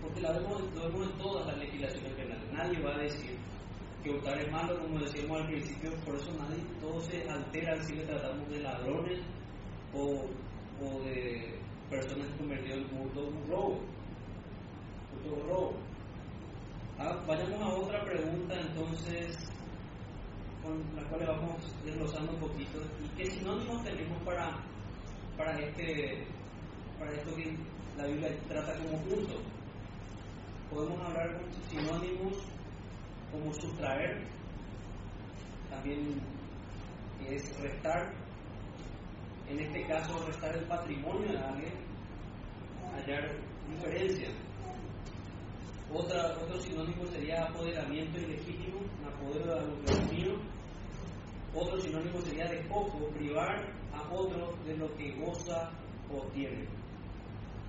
porque 0.02 0.20
lo 0.20 0.32
vemos, 0.32 0.62
lo 0.74 0.82
vemos 0.88 1.10
en 1.10 1.18
todas 1.18 1.46
las 1.46 1.58
legislaciones 1.58 2.12
penales. 2.14 2.52
Nadie 2.52 2.80
va 2.80 2.94
a 2.94 2.98
decir 2.98 3.38
que 4.02 4.12
votar 4.12 4.38
es 4.40 4.50
malo, 4.50 4.80
como 4.80 4.98
decíamos 4.98 5.40
al 5.40 5.46
principio, 5.46 5.92
por 6.04 6.16
eso 6.16 6.32
nadie, 6.32 6.60
todo 6.80 7.00
se 7.02 7.22
altera 7.28 7.80
si 7.84 7.94
le 7.94 8.04
tratamos 8.04 8.48
de 8.50 8.58
ladrones 8.60 9.20
o 9.94 10.26
o 10.80 11.00
de 11.04 11.58
personas 11.88 12.26
culto 12.36 13.20
en 13.20 13.36
un 13.36 13.48
robo. 13.48 13.80
Culto 15.10 15.46
robo. 15.46 15.72
Ah, 16.98 17.22
vayamos 17.26 17.62
a 17.62 17.68
otra 17.68 18.04
pregunta 18.04 18.60
entonces, 18.60 19.51
con 20.62 20.78
la 20.96 21.02
cual 21.08 21.26
vamos 21.26 21.56
desglosando 21.84 22.32
un 22.32 22.40
poquito. 22.40 22.78
¿Y 23.04 23.08
qué 23.16 23.30
sinónimos 23.30 23.82
tenemos 23.82 24.22
para, 24.22 24.56
para, 25.36 25.58
este, 25.58 26.24
para 26.98 27.12
esto 27.12 27.34
que 27.34 27.56
la 27.96 28.06
Biblia 28.06 28.38
trata 28.48 28.74
como 28.78 29.02
culto? 29.02 29.34
Podemos 30.70 31.00
hablar 31.04 31.38
con 31.38 31.52
sinónimos 31.68 32.34
como 33.30 33.52
sustraer, 33.54 34.24
también 35.68 36.20
que 37.18 37.34
es 37.36 37.60
restar, 37.60 38.12
en 39.48 39.60
este 39.60 39.86
caso 39.86 40.24
restar 40.26 40.56
el 40.56 40.64
patrimonio 40.64 41.32
de 41.32 41.38
alguien, 41.38 41.74
hallar 42.94 43.36
diferencia. 43.68 44.28
Otra, 45.94 46.38
otro 46.40 46.58
sinónimo 46.58 47.04
sería 47.06 47.44
apoderamiento 47.44 48.18
ilegítimo, 48.18 48.80
apodero 49.06 49.46
de 49.46 49.60
algo 49.60 50.12
mío. 50.12 50.36
Otro 51.54 51.78
sinónimo 51.82 52.18
sería 52.22 52.46
despojo, 52.46 53.08
privar 53.08 53.68
a 53.92 54.10
otro 54.10 54.56
de 54.64 54.74
lo 54.78 54.94
que 54.96 55.12
goza 55.16 55.70
o 56.10 56.22
tiene. 56.28 56.66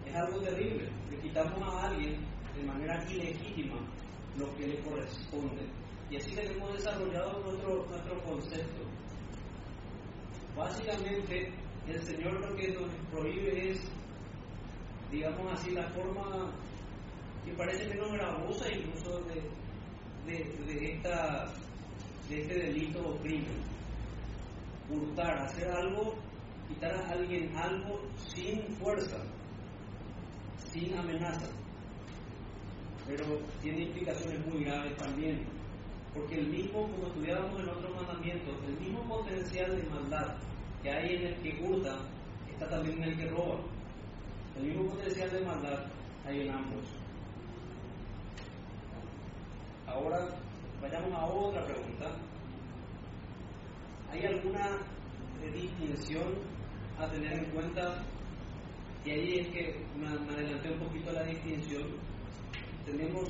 Es 0.06 0.16
algo 0.16 0.40
terrible, 0.40 0.90
le 1.12 1.18
quitamos 1.18 1.62
a 1.64 1.88
alguien 1.88 2.18
de 2.56 2.64
manera 2.64 3.04
ilegítima 3.12 3.76
lo 4.38 4.56
que 4.56 4.68
le 4.68 4.80
corresponde. 4.80 5.68
Y 6.10 6.16
así 6.16 6.32
tenemos 6.34 6.72
desarrollado 6.74 7.42
nuestro, 7.44 7.86
nuestro 7.90 8.24
concepto. 8.24 8.84
Básicamente, 10.56 11.52
el 11.88 12.02
Señor 12.04 12.40
lo 12.40 12.56
que 12.56 12.70
nos 12.70 12.90
prohíbe 13.12 13.72
es, 13.72 13.82
digamos 15.12 15.52
así, 15.52 15.72
la 15.72 15.90
forma 15.90 16.54
que 17.46 17.54
parece 17.54 17.88
menos 17.88 18.12
gravosa 18.14 18.72
incluso 18.72 19.20
de, 19.22 20.34
de, 20.66 20.94
esta, 20.94 21.46
de 22.30 22.42
este 22.42 22.54
delito 22.54 23.00
o 23.08 23.18
crimen. 23.18 23.74
Hurtar, 24.90 25.44
hacer 25.44 25.70
algo, 25.70 26.16
quitar 26.68 26.94
a 26.94 27.10
alguien 27.12 27.56
algo 27.56 28.02
sin 28.18 28.62
fuerza, 28.78 29.18
sin 30.72 30.98
amenaza. 30.98 31.48
Pero 33.08 33.40
tiene 33.62 33.84
implicaciones 33.84 34.46
muy 34.48 34.64
graves 34.64 34.96
también, 34.98 35.46
porque 36.14 36.36
el 36.36 36.48
mismo, 36.48 36.90
como 36.90 37.08
estudiábamos 37.08 37.60
en 37.60 37.70
otros 37.70 37.96
mandamientos, 37.96 38.56
el 38.68 38.80
mismo 38.80 39.04
potencial 39.08 39.76
de 39.76 39.90
maldad 39.90 40.36
que 40.82 40.92
hay 40.92 41.16
en 41.16 41.28
el 41.28 41.36
que 41.42 41.64
hurta 41.64 41.98
está 42.50 42.70
también 42.70 43.02
en 43.04 43.10
el 43.10 43.18
que 43.18 43.30
roba. 43.30 43.60
El 44.58 44.64
mismo 44.64 44.90
potencial 44.90 45.32
de 45.32 45.46
maldad 45.46 45.86
hay 46.26 46.42
en 46.42 46.52
ambos. 46.52 47.03
Ahora 49.94 50.28
vayamos 50.82 51.14
a 51.14 51.26
otra 51.26 51.66
pregunta. 51.66 52.16
¿Hay 54.12 54.26
alguna 54.26 54.80
distinción 55.54 56.34
a 56.98 57.08
tener 57.10 57.34
en 57.34 57.52
cuenta? 57.52 58.04
Y 59.06 59.12
ahí 59.12 59.40
es 59.40 59.48
que 59.50 59.86
me, 59.96 60.08
adelanté 60.08 60.72
un 60.72 60.80
poquito 60.80 61.12
a 61.12 61.14
la 61.14 61.24
distinción. 61.26 61.84
Tenemos 62.86 63.30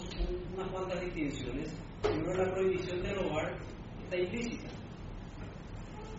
unas 0.55 0.69
cuantas 0.69 1.01
distinciones. 1.01 1.73
Primero, 2.01 2.45
la 2.45 2.53
prohibición 2.53 3.01
de 3.01 3.13
robar 3.13 3.57
está 4.03 4.17
implícita 4.17 4.69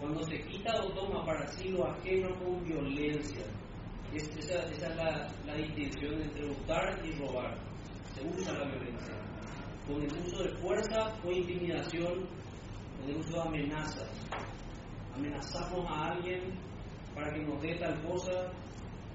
cuando 0.01 0.23
se 0.25 0.39
quita 0.41 0.73
o 0.83 0.93
toma 0.93 1.25
para 1.25 1.47
sí 1.47 1.71
lo 1.71 1.87
ajeno 1.87 2.29
con 2.39 2.63
violencia. 2.65 3.47
esa, 4.13 4.63
es 4.67 4.97
la, 4.97 5.55
distinción 5.57 6.21
entre 6.21 6.51
hurtar 6.51 7.01
y 7.07 7.13
robar. 7.13 7.57
Se 8.15 8.23
usa 8.27 8.53
la 8.53 8.67
violencia. 8.67 9.15
Con 9.87 10.03
el 10.03 10.13
uso 10.25 10.43
de 10.43 10.49
fuerza 10.57 11.15
o 11.25 11.31
intimidación, 11.31 12.27
con 12.99 13.11
el 13.11 13.17
uso 13.17 13.35
de 13.35 13.41
amenazas. 13.41 14.09
Amenazamos 15.15 15.91
a 15.91 16.13
alguien 16.13 16.59
para 17.15 17.33
que 17.33 17.43
nos 17.43 17.61
dé 17.63 17.77
tal 17.77 18.03
cosa, 18.03 18.51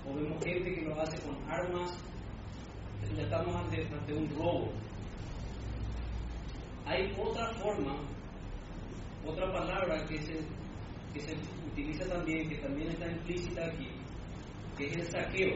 o 0.06 0.14
vemos 0.14 0.44
gente 0.44 0.74
que 0.74 0.82
lo 0.82 1.00
hace 1.02 1.20
con 1.22 1.36
armas, 1.50 1.98
ya 3.16 3.24
estamos 3.24 3.56
ante, 3.56 4.14
un 4.14 4.30
robo. 4.36 4.72
Hay 6.86 7.12
otra 7.20 7.54
forma, 7.56 7.96
otra 9.26 9.52
palabra 9.52 10.06
que 10.06 10.16
es 10.16 10.30
que 11.14 11.20
se 11.20 11.36
utiliza 11.72 12.08
también, 12.08 12.50
que 12.50 12.58
también 12.58 12.90
está 12.90 13.08
implícita 13.08 13.66
aquí, 13.66 13.88
que 14.78 14.86
es 14.88 14.96
el 14.98 15.08
saqueo. 15.08 15.56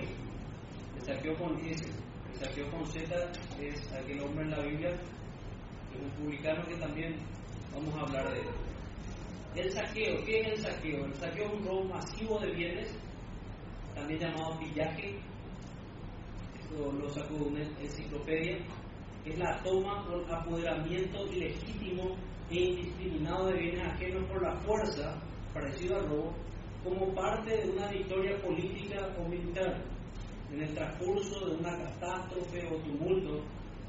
El 0.96 1.02
saqueo 1.02 1.38
con 1.38 1.60
S. 1.66 2.03
El 2.44 2.50
saqueo 2.50 2.72
con 2.72 2.86
Z 2.88 3.32
es 3.62 3.94
aquel 3.94 4.22
hombre 4.22 4.44
en 4.44 4.52
la 4.52 4.60
Biblia, 4.60 4.90
es 4.90 6.02
un 6.02 6.10
publicano 6.12 6.66
que 6.68 6.76
también 6.76 7.16
vamos 7.74 7.96
a 7.96 8.02
hablar 8.02 8.34
de 8.34 8.40
él. 8.42 8.48
El 9.56 9.72
saqueo, 9.72 10.26
¿qué 10.26 10.42
es 10.42 10.48
el 10.48 10.58
saqueo? 10.58 11.06
El 11.06 11.14
saqueo 11.16 11.46
es 11.46 11.54
un 11.54 11.66
robo 11.66 11.84
masivo 11.86 12.40
de 12.40 12.52
bienes, 12.52 13.00
también 13.96 14.20
llamado 14.20 14.60
pillaje, 14.60 15.16
esto 16.60 16.92
lo 16.92 17.10
saco 17.12 17.34
de 17.34 17.44
una 17.46 17.62
enciclopedia, 17.80 18.58
es 19.24 19.40
la 19.40 19.64
toma 19.64 20.06
o 20.10 20.36
apoderamiento 20.36 21.26
ilegítimo 21.28 22.18
e 22.52 22.56
indiscriminado 22.56 23.48
de 23.48 23.54
bienes 23.54 23.88
ajenos 23.88 24.30
por 24.30 24.44
la 24.44 24.54
fuerza 24.58 25.18
parecido 25.54 25.96
al 25.96 26.10
robo, 26.10 26.34
como 26.84 27.16
parte 27.16 27.56
de 27.56 27.70
una 27.70 27.88
victoria 27.88 28.36
política 28.42 29.16
o 29.18 29.30
militar, 29.30 29.93
en 30.54 30.62
el 30.62 30.74
transcurso 30.76 31.46
de 31.48 31.56
una 31.56 31.76
catástrofe 31.78 32.68
o 32.68 32.76
tumulto, 32.78 33.44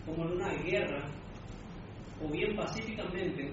como 0.06 0.24
en 0.24 0.32
una 0.32 0.52
guerra, 0.62 1.04
o 2.22 2.28
bien 2.30 2.56
pacíficamente, 2.56 3.52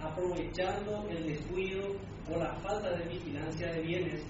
aprovechando 0.00 1.08
el 1.10 1.26
descuido 1.26 1.96
o 2.32 2.38
la 2.38 2.54
falta 2.60 2.90
de 2.90 3.08
vigilancia 3.08 3.72
de 3.72 3.82
bienes, 3.82 4.22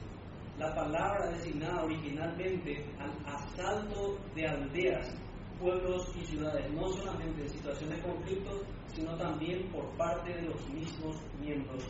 la 0.58 0.74
palabra 0.74 1.30
designada 1.30 1.84
originalmente 1.84 2.84
al 2.98 3.12
asalto 3.26 4.18
de 4.34 4.46
aldeas, 4.46 5.14
pueblos 5.60 6.10
y 6.16 6.24
ciudades, 6.24 6.70
no 6.72 6.88
solamente 6.90 7.42
en 7.42 7.50
situaciones 7.50 7.96
de 7.96 8.02
conflicto, 8.02 8.62
sino 8.94 9.14
también 9.16 9.70
por 9.70 9.84
parte 9.96 10.32
de 10.32 10.42
los 10.42 10.68
mismos 10.70 11.16
miembros 11.38 11.82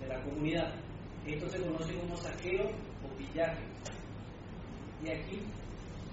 de 0.00 0.08
la 0.08 0.20
comunidad. 0.22 0.74
Esto 1.24 1.48
se 1.48 1.60
conoce 1.62 1.94
como 1.94 2.16
saqueo 2.16 2.64
o 2.66 3.16
pillaje. 3.16 3.62
Y 5.04 5.10
aquí 5.10 5.38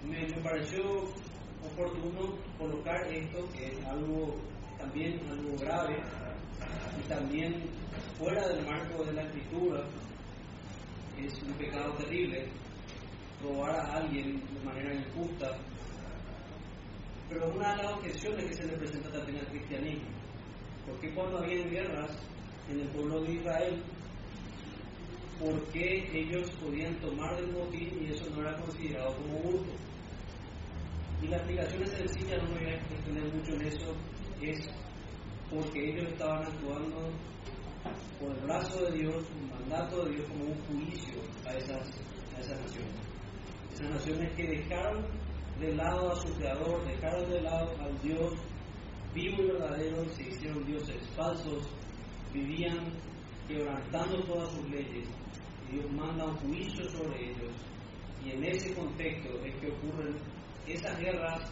me, 0.05 0.27
pareció 0.41 0.83
oportuno 1.63 2.35
colocar 2.57 3.07
esto, 3.07 3.47
que 3.53 3.67
es 3.67 3.85
algo 3.85 4.35
también 4.77 5.21
algo 5.29 5.55
grave 5.57 5.95
y 6.99 7.07
también 7.07 7.69
fuera 8.17 8.47
del 8.49 8.65
marco 8.65 9.05
de 9.05 9.13
la 9.13 9.21
escritura, 9.23 9.85
es 11.17 11.41
un 11.43 11.53
pecado 11.53 11.93
terrible, 11.93 12.49
robar 13.41 13.79
a 13.79 13.97
alguien 13.97 14.41
de 14.53 14.65
manera 14.65 14.93
injusta. 14.93 15.57
Pero 17.29 17.49
una 17.53 17.75
de 17.75 17.83
las 17.83 17.93
objeciones 17.93 18.45
que 18.47 18.55
se 18.55 18.67
le 18.67 18.77
presenta 18.77 19.11
también 19.11 19.39
al 19.39 19.47
cristianismo, 19.47 20.09
porque 20.85 21.13
cuando 21.13 21.37
había 21.37 21.65
guerras 21.65 22.11
en 22.69 22.81
el 22.81 22.87
pueblo 22.89 23.21
de 23.21 23.33
Israel, 23.35 23.83
¿por 25.41 25.59
qué 25.71 26.07
ellos 26.13 26.51
podían 26.61 26.95
tomar 26.99 27.35
del 27.35 27.51
botín 27.51 27.89
y 27.99 28.11
eso 28.13 28.29
no 28.29 28.41
era 28.41 28.55
considerado 28.57 29.15
como 29.15 29.39
hurto? 29.39 29.71
Y 31.21 31.27
la 31.27 31.37
explicación 31.37 31.83
es 31.83 31.89
sencilla, 31.91 32.37
no 32.37 32.49
me 32.49 32.59
voy 32.59 32.69
a 32.69 32.75
extender 32.75 33.33
mucho 33.33 33.53
en 33.53 33.61
eso, 33.61 33.95
es 34.41 34.69
porque 35.49 35.89
ellos 35.89 36.11
estaban 36.11 36.43
actuando 36.43 37.11
por 38.19 38.31
el 38.31 38.43
brazo 38.43 38.85
de 38.85 38.99
Dios, 38.99 39.25
un 39.35 39.49
mandato 39.49 40.05
de 40.05 40.11
Dios 40.11 40.29
como 40.29 40.45
un 40.45 40.55
juicio 40.65 41.21
a 41.45 41.53
esas, 41.53 41.87
a 42.37 42.39
esas 42.39 42.61
naciones. 42.61 42.95
Esas 43.73 43.89
naciones 43.89 44.33
que 44.35 44.43
dejaron 44.43 45.05
de 45.59 45.73
lado 45.75 46.11
a 46.11 46.15
su 46.15 46.33
creador, 46.35 46.85
dejaron 46.87 47.29
de 47.29 47.41
lado 47.41 47.71
al 47.79 48.01
Dios 48.01 48.33
vivo 49.13 49.43
y 49.43 49.47
verdadero, 49.47 50.07
se 50.09 50.23
hicieron 50.23 50.65
dioses 50.65 51.07
falsos, 51.15 51.67
vivían 52.33 52.93
quebrantando 53.47 54.23
todas 54.23 54.51
sus 54.51 54.69
leyes. 54.69 55.07
Y 55.69 55.75
Dios 55.75 55.91
manda 55.91 56.25
un 56.25 56.35
juicio 56.37 56.83
sobre 56.89 57.31
ellos. 57.31 57.51
Y 58.25 58.31
en 58.31 58.43
ese 58.43 58.73
contexto 58.73 59.29
es 59.43 59.55
que 59.55 59.71
ocurren 59.71 60.15
esas 60.67 60.99
guerras 60.99 61.51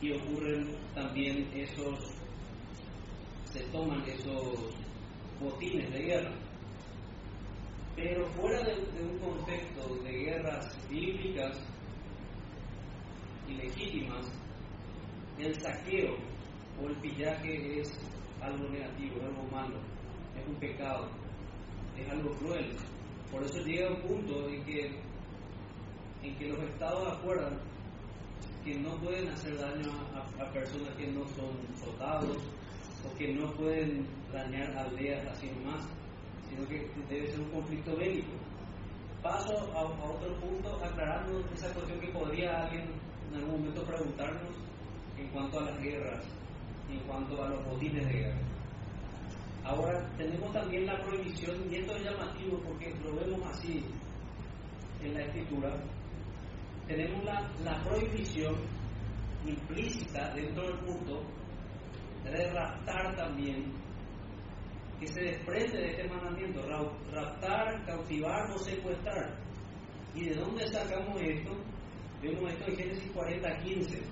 y 0.00 0.12
ocurren 0.12 0.76
también 0.94 1.48
esos, 1.54 1.98
se 3.44 3.60
toman 3.70 4.02
esos 4.08 4.74
botines 5.40 5.90
de 5.92 5.98
guerra. 5.98 6.32
Pero 7.96 8.26
fuera 8.32 8.60
de, 8.64 8.74
un 9.02 9.18
contexto 9.18 9.94
de 10.02 10.10
guerras 10.10 10.76
bíblicas 10.90 11.56
y 13.48 13.54
legítimas, 13.54 14.26
el 15.38 15.54
saqueo 15.60 16.16
o 16.82 16.88
el 16.88 16.96
pillaje 16.96 17.80
es 17.80 17.98
algo 18.40 18.68
negativo, 18.68 19.22
algo 19.22 19.44
malo, 19.50 19.80
es 20.40 20.48
un 20.48 20.54
pecado, 20.56 21.08
es 21.96 22.10
algo 22.10 22.30
cruel. 22.36 22.76
Por 23.30 23.42
eso 23.42 23.58
llega 23.64 23.90
un 23.90 24.00
punto 24.02 24.48
en 24.48 24.64
que, 24.64 25.00
en 26.22 26.36
que 26.36 26.48
los 26.48 26.58
estados 26.60 27.18
acuerdan 27.18 27.58
que 28.64 28.74
no 28.78 28.96
pueden 28.96 29.28
hacer 29.28 29.58
daño 29.58 29.92
a, 30.14 30.52
personas 30.52 30.94
que 30.96 31.06
no 31.08 31.20
son 31.28 31.52
soldados 31.78 32.38
o 33.04 33.18
que 33.18 33.34
no 33.34 33.52
pueden 33.52 34.06
dañar 34.32 34.76
aldeas 34.78 35.26
así 35.32 35.50
nomás, 35.50 35.86
sino 36.48 36.66
que 36.66 36.88
debe 37.08 37.30
ser 37.30 37.40
un 37.40 37.50
conflicto 37.50 37.94
bélico. 37.96 38.32
Paso 39.22 39.52
a, 39.74 39.82
otro 39.84 40.34
punto 40.40 40.82
aclarando 40.82 41.44
esa 41.52 41.72
cuestión 41.74 42.00
que 42.00 42.08
podría 42.08 42.62
alguien 42.62 42.86
en 43.30 43.36
algún 43.36 43.60
momento 43.60 43.84
preguntarnos 43.84 44.54
en 45.18 45.28
cuanto 45.28 45.58
a 45.60 45.64
las 45.64 45.78
guerras, 45.80 46.24
en 46.88 47.00
cuanto 47.00 47.42
a 47.42 47.48
los 47.48 47.64
botines 47.66 48.06
de 48.06 48.12
guerra. 48.12 48.53
Ahora, 49.64 50.06
tenemos 50.18 50.52
también 50.52 50.84
la 50.86 51.00
prohibición, 51.02 51.72
y 51.72 51.76
esto 51.76 51.96
es 51.96 52.04
llamativo 52.04 52.60
porque 52.66 52.94
lo 53.02 53.14
vemos 53.14 53.40
así 53.50 53.82
en 55.02 55.14
la 55.14 55.22
escritura, 55.22 55.74
tenemos 56.86 57.24
la, 57.24 57.50
la 57.64 57.82
prohibición 57.82 58.56
implícita 59.46 60.34
dentro 60.34 60.66
del 60.66 60.78
culto 60.80 61.22
de 62.24 62.50
raptar 62.52 63.16
también, 63.16 63.72
que 65.00 65.08
se 65.08 65.20
desprende 65.20 65.78
de 65.78 65.90
este 65.90 66.08
mandamiento, 66.08 66.60
raptar, 67.10 67.84
cautivar 67.86 68.50
o 68.50 68.58
secuestrar. 68.58 69.34
¿Y 70.14 70.28
de 70.28 70.34
dónde 70.36 70.66
sacamos 70.68 71.20
esto? 71.20 71.52
Vemos 72.22 72.52
esto 72.52 72.70
en 72.70 72.76
Génesis 72.76 73.10
40, 73.12 73.56
15. 73.58 74.02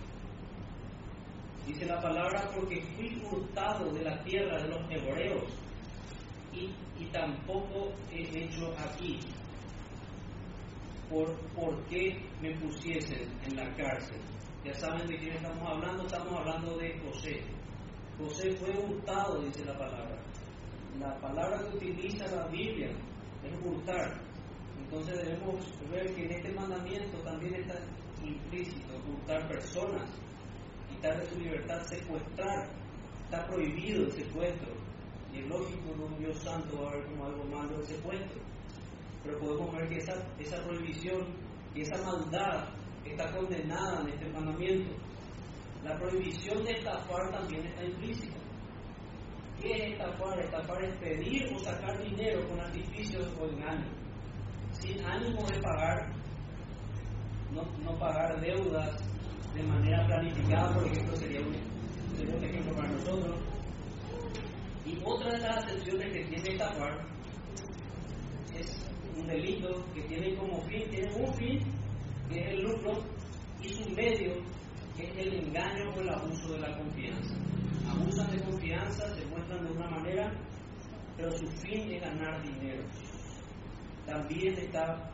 Dice 1.66 1.86
la 1.86 2.00
palabra, 2.00 2.50
porque 2.54 2.82
fui 2.96 3.22
hurtado 3.24 3.92
de 3.92 4.02
la 4.02 4.22
tierra 4.24 4.62
de 4.62 4.68
los 4.68 4.90
hebreos 4.90 5.44
y, 6.52 6.70
y 7.00 7.06
tampoco 7.12 7.92
he 8.10 8.22
hecho 8.44 8.72
aquí. 8.78 9.20
Por, 11.08 11.36
¿Por 11.54 11.84
qué 11.86 12.20
me 12.40 12.58
pusiesen 12.58 13.28
en 13.44 13.56
la 13.56 13.74
cárcel? 13.76 14.20
Ya 14.64 14.74
saben 14.74 15.06
de 15.06 15.18
quién 15.18 15.34
estamos 15.34 15.68
hablando, 15.68 16.06
estamos 16.06 16.38
hablando 16.38 16.76
de 16.78 16.98
José. 17.00 17.42
José 18.18 18.52
fue 18.56 18.70
hurtado, 18.70 19.40
dice 19.42 19.64
la 19.64 19.76
palabra. 19.76 20.18
La 20.98 21.18
palabra 21.20 21.58
que 21.58 21.76
utiliza 21.76 22.26
la 22.26 22.46
Biblia 22.48 22.90
es 23.42 23.52
hurtar. 23.64 24.20
Entonces 24.78 25.16
debemos 25.18 25.56
ver 25.90 26.14
que 26.14 26.24
en 26.24 26.32
este 26.32 26.52
mandamiento 26.52 27.18
también 27.22 27.54
está 27.54 27.78
implícito 28.22 28.94
hurtar 29.08 29.48
personas, 29.48 30.08
quitar 30.94 31.20
de 31.20 31.26
su 31.26 31.38
libertad, 31.38 31.82
secuestrar. 31.84 32.68
Está 33.24 33.46
prohibido 33.46 34.04
el 34.04 34.12
secuestro. 34.12 34.72
Y 35.32 35.38
es 35.38 35.46
lógico, 35.48 35.92
en 35.94 36.00
un 36.00 36.18
Dios 36.18 36.38
santo 36.42 36.82
va 36.82 36.90
a 36.90 36.96
ver 36.96 37.06
como 37.06 37.24
algo 37.26 37.44
malo 37.44 37.76
el 37.78 37.86
secuestro. 37.86 38.40
Pero 39.24 39.38
podemos 39.38 39.72
ver 39.72 39.88
que 39.88 39.96
esa, 39.98 40.14
esa 40.38 40.62
prohibición 40.64 41.26
y 41.74 41.82
esa 41.82 42.02
maldad 42.02 42.68
está 43.04 43.32
condenada 43.32 44.02
en 44.02 44.08
este 44.08 44.28
mandamiento. 44.30 44.90
La 45.84 45.98
prohibición 45.98 46.62
de 46.64 46.72
estafar 46.72 47.30
también 47.30 47.66
está 47.66 47.84
implícita. 47.84 48.36
¿Qué 49.60 49.72
es 49.72 49.92
estafar? 49.92 50.38
Estafar 50.40 50.84
es 50.84 50.96
pedir 50.98 51.52
o 51.54 51.58
sacar 51.58 52.02
dinero 52.02 52.46
con 52.48 52.60
artificios 52.60 53.28
o 53.40 53.46
engaños, 53.46 53.92
sin 54.72 55.04
ánimo 55.04 55.46
de 55.46 55.60
pagar, 55.60 56.12
no, 57.52 57.62
no 57.84 57.98
pagar 57.98 58.40
deudas 58.40 59.11
de 59.54 59.62
manera 59.64 60.06
planificada, 60.06 60.74
por 60.74 60.86
ejemplo, 60.86 61.16
sería 61.16 61.40
un, 61.40 61.54
sería 62.16 62.48
ejemplo 62.48 62.74
para 62.74 62.88
nosotros. 62.88 63.36
Y 64.86 64.98
otra 65.04 65.32
de 65.32 65.38
las 65.38 65.64
excepciones 65.64 66.12
que 66.12 66.24
tiene 66.24 66.50
estafar 66.50 67.06
es 68.54 68.90
un 69.16 69.26
delito 69.26 69.84
que 69.94 70.02
tiene 70.02 70.34
como 70.36 70.60
fin, 70.62 70.82
tiene 70.90 71.12
un 71.14 71.34
fin, 71.34 71.58
que 72.28 72.40
es 72.40 72.48
el 72.48 72.62
lucro, 72.62 73.04
y 73.60 73.68
su 73.68 73.90
medio 73.90 74.32
es 74.98 75.16
el 75.16 75.34
engaño 75.34 75.90
o 75.94 76.00
el 76.00 76.08
abuso 76.08 76.52
de 76.52 76.60
la 76.60 76.76
confianza. 76.76 77.34
Abusan 77.88 78.30
de 78.30 78.42
confianza, 78.42 79.14
se 79.14 79.26
muestran 79.26 79.64
de 79.64 79.72
una 79.72 79.90
manera, 79.90 80.32
pero 81.16 81.30
su 81.32 81.46
fin 81.46 81.92
es 81.92 82.02
ganar 82.02 82.42
dinero. 82.42 82.82
También 84.06 84.54
está 84.54 85.10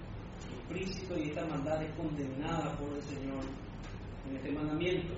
implícito 0.63 1.19
y 1.19 1.29
esta 1.29 1.45
maldad 1.47 1.83
es 1.83 1.95
condenada 1.97 2.77
por 2.77 2.95
el 2.95 3.03
Señor 3.03 3.45
en 4.29 4.37
este 4.37 4.53
mandamiento. 4.53 5.15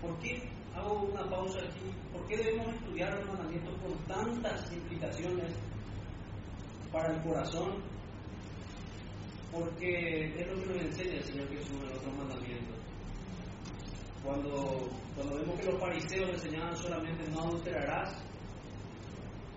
¿Por 0.00 0.18
qué 0.18 0.42
hago 0.74 1.02
una 1.02 1.28
pausa 1.28 1.60
aquí? 1.60 1.90
¿Por 2.12 2.26
qué 2.26 2.36
debemos 2.36 2.74
estudiar 2.74 3.14
los 3.18 3.28
mandamientos 3.28 3.74
con 3.80 3.96
tantas 4.06 4.72
implicaciones 4.72 5.54
para 6.90 7.14
el 7.14 7.22
corazón? 7.22 7.82
Porque 9.52 10.34
es 10.40 10.48
lo 10.48 10.60
que 10.62 10.66
nos 10.66 10.82
enseña 10.82 11.14
el 11.14 11.24
Señor 11.24 11.48
Jesús 11.48 11.76
en 11.82 11.96
otros 11.96 12.16
mandamientos. 12.16 12.76
Cuando, 14.24 14.88
cuando 15.14 15.36
vemos 15.36 15.60
que 15.60 15.66
los 15.66 15.80
fariseos 15.80 16.30
enseñaban 16.30 16.76
solamente 16.76 17.28
no 17.30 17.40
adulterarás, 17.40 18.22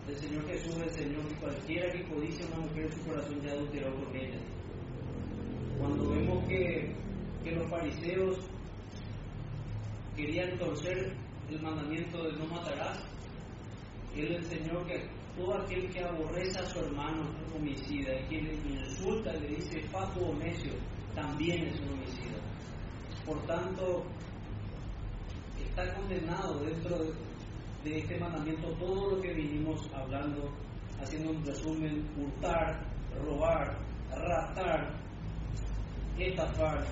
el 0.08 0.16
Señor 0.18 0.46
Jesús 0.48 0.76
enseñó 0.78 1.28
que 1.28 1.36
cualquiera 1.36 1.92
que 1.92 2.04
codice 2.04 2.44
a 2.44 2.48
una 2.48 2.68
mujer 2.68 2.86
en 2.86 2.92
su 2.92 3.06
corazón 3.06 3.42
ya 3.42 3.52
adulteró 3.52 3.96
con 3.96 4.16
ella. 4.16 4.40
Cuando 5.80 6.10
vemos 6.10 6.46
que, 6.48 6.96
que 7.44 7.52
los 7.52 7.70
fariseos 7.70 8.38
querían 10.16 10.58
torcer 10.58 11.14
el 11.50 11.62
mandamiento 11.62 12.24
de 12.24 12.34
no 12.34 12.46
matarás, 12.48 13.00
Él 14.16 14.36
enseñó 14.36 14.86
que 14.86 15.08
todo 15.38 15.56
aquel 15.56 15.90
que 15.92 16.04
aborrece 16.04 16.60
a 16.60 16.66
su 16.66 16.80
hermano 16.80 17.24
es 17.24 17.52
un 17.52 17.62
homicida, 17.62 18.20
y 18.20 18.24
quien 18.28 18.46
le 18.46 18.54
insulta 18.54 19.36
y 19.36 19.40
le 19.42 19.48
dice 19.50 19.82
fatuo 19.90 20.34
necio, 20.36 20.72
también 21.14 21.68
es 21.68 21.80
un 21.82 21.90
homicida. 21.90 22.38
Por 23.26 23.46
tanto, 23.46 24.04
está 25.58 25.94
condenado 25.94 26.60
dentro 26.64 26.98
de, 27.84 27.98
este 28.00 28.18
mandamiento 28.18 28.70
todo 28.80 29.12
lo 29.12 29.22
que 29.22 29.34
vinimos 29.34 29.90
hablando, 29.94 30.50
haciendo 31.02 31.32
un 31.32 31.46
resumen, 31.46 32.10
hurtar, 32.18 32.82
robar, 33.24 33.78
raptar, 34.10 34.90
estafar. 36.18 36.84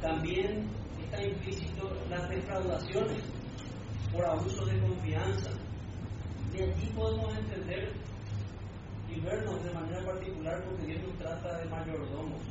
También 0.00 0.68
está 1.14 1.26
implícito 1.26 1.90
las 2.10 2.28
defraudaciones 2.28 3.22
por 4.12 4.24
abuso 4.24 4.64
de 4.66 4.80
confianza. 4.80 5.50
De 6.52 6.64
aquí 6.64 6.86
podemos 6.94 7.36
entender 7.36 7.92
y 9.08 9.20
vernos 9.20 9.62
de 9.62 9.72
manera 9.72 10.04
particular 10.04 10.64
porque 10.64 10.86
Dios 10.86 11.02
nos 11.04 11.18
trata 11.18 11.58
de 11.58 11.64
mayordomos. 11.66 12.42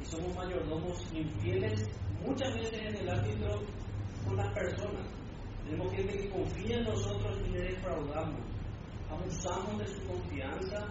Y 0.00 0.04
somos 0.04 0.34
mayordomos 0.36 1.12
infieles 1.12 1.88
muchas 2.24 2.54
veces 2.54 2.80
en 2.80 2.96
el 2.96 3.10
ámbito 3.10 3.62
con 4.24 4.36
las 4.36 4.52
personas. 4.54 5.06
Tenemos 5.64 5.92
gente 5.94 6.18
que 6.18 6.30
confía 6.30 6.76
en 6.78 6.84
nosotros 6.84 7.38
y 7.46 7.50
le 7.50 7.62
defraudamos. 7.62 8.40
Abusamos 9.10 9.78
de 9.78 9.86
su 9.86 10.06
confianza 10.06 10.86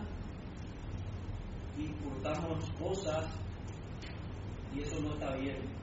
y 1.77 1.89
hurtamos 2.05 2.69
cosas 2.79 3.25
y 4.73 4.81
eso 4.81 4.99
no 5.01 5.13
está 5.13 5.35
bien. 5.35 5.82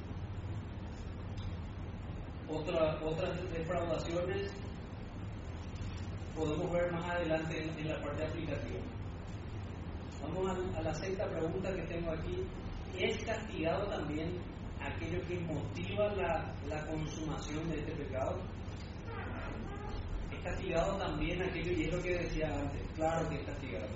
Otra, 2.52 2.98
otras 3.04 3.52
defraudaciones 3.52 4.50
podemos 6.34 6.72
ver 6.72 6.90
más 6.92 7.08
adelante 7.10 7.62
en, 7.62 7.88
la 7.88 8.00
parte 8.02 8.24
aplicativa. 8.24 8.80
Vamos 10.22 10.58
a, 10.76 10.82
la 10.82 10.94
sexta 10.94 11.28
pregunta 11.28 11.72
que 11.74 11.82
tengo 11.82 12.10
aquí. 12.10 12.44
¿Es 12.98 13.24
castigado 13.24 13.86
también 13.86 14.32
aquello 14.80 15.20
que 15.28 15.38
motiva 15.40 16.12
la, 16.14 16.52
la 16.68 16.86
consumación 16.86 17.70
de 17.70 17.78
este 17.78 17.92
pecado? 17.92 18.40
¿Es 20.32 20.40
castigado 20.42 20.96
también 20.96 21.42
aquello, 21.42 21.72
y 21.72 21.84
es 21.84 21.92
lo 21.92 22.02
que 22.02 22.18
decía 22.18 22.48
antes, 22.48 22.82
claro 22.96 23.28
que 23.28 23.36
es 23.36 23.44
castigado. 23.44 23.88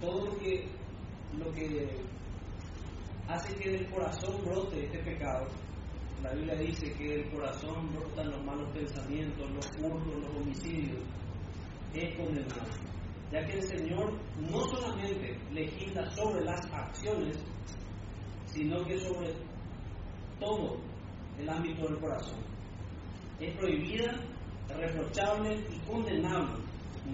Todo 0.00 0.26
lo 0.26 0.38
que, 0.38 0.68
lo 1.38 1.52
que 1.52 1.88
hace 3.28 3.54
que 3.54 3.70
del 3.70 3.90
corazón 3.90 4.44
brote 4.44 4.84
este 4.84 4.98
pecado, 4.98 5.46
la 6.22 6.32
Biblia 6.34 6.54
dice 6.56 6.92
que 6.92 7.08
del 7.08 7.30
corazón 7.30 7.90
brotan 7.92 8.30
los 8.30 8.44
malos 8.44 8.68
pensamientos, 8.72 9.50
los 9.50 9.66
hurtos, 9.78 10.16
los 10.16 10.36
homicidios, 10.36 10.98
es 11.94 12.16
condenado, 12.16 12.70
ya 13.32 13.44
que 13.46 13.52
el 13.54 13.62
Señor 13.62 14.12
no 14.50 14.60
solamente 14.66 15.38
legisla 15.50 16.08
sobre 16.10 16.44
las 16.44 16.60
acciones, 16.72 17.36
sino 18.44 18.84
que 18.84 18.98
sobre 18.98 19.32
todo 20.38 20.76
el 21.38 21.48
ámbito 21.48 21.88
del 21.88 21.98
corazón. 21.98 22.40
Es 23.40 23.56
prohibida, 23.56 24.12
reprochable 24.68 25.64
y 25.70 25.78
condenable, 25.88 26.62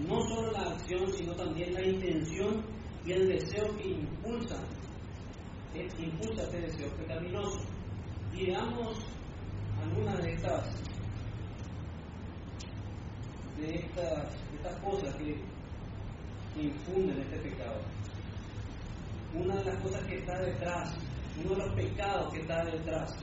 no 0.07 0.19
solo 0.27 0.51
la 0.51 0.71
acción, 0.73 1.11
sino 1.13 1.33
también 1.33 1.73
la 1.73 1.85
intención 1.85 2.63
y 3.05 3.13
el 3.13 3.29
deseo 3.29 3.75
que 3.77 3.87
impulsa, 3.87 4.61
que 5.73 6.03
impulsa 6.03 6.43
este 6.43 6.61
deseo 6.61 6.89
pecaminoso. 6.97 7.76
Y 8.37 8.45
veamos 8.45 8.99
algunas 9.81 10.21
de 10.21 10.33
estas 10.33 10.63
de 13.57 13.75
estas, 13.75 14.27
estas 14.53 14.79
cosas 14.83 15.15
que, 15.15 15.35
infunden 16.61 17.19
este 17.19 17.37
pecado. 17.37 17.81
Una 19.33 19.55
de 19.57 19.65
las 19.65 19.83
cosas 19.83 20.03
que 20.05 20.17
está 20.17 20.39
detrás, 20.39 20.97
uno 21.43 21.55
de 21.55 21.67
los 21.67 21.75
pecados 21.75 22.33
que 22.33 22.41
está 22.41 22.65
detrás 22.65 23.15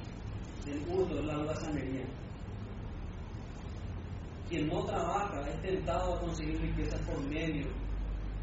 del 0.65 0.79
hurto 0.89 1.17
de 1.17 1.23
la 1.25 1.39
holgazanería. 1.39 2.05
Quien 4.49 4.69
no 4.69 4.85
trabaja 4.85 5.49
es 5.49 5.63
tentado 5.63 6.15
a 6.15 6.21
conseguir 6.21 6.61
riquezas 6.61 7.01
por 7.01 7.21
medios, 7.27 7.69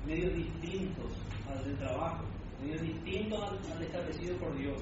medios 0.06 0.34
distintos 0.34 1.12
al 1.50 1.64
del 1.64 1.78
trabajo, 1.78 2.26
medios 2.62 2.82
distintos 2.82 3.42
al 3.74 3.84
establecido 3.84 4.38
por 4.38 4.58
Dios. 4.58 4.82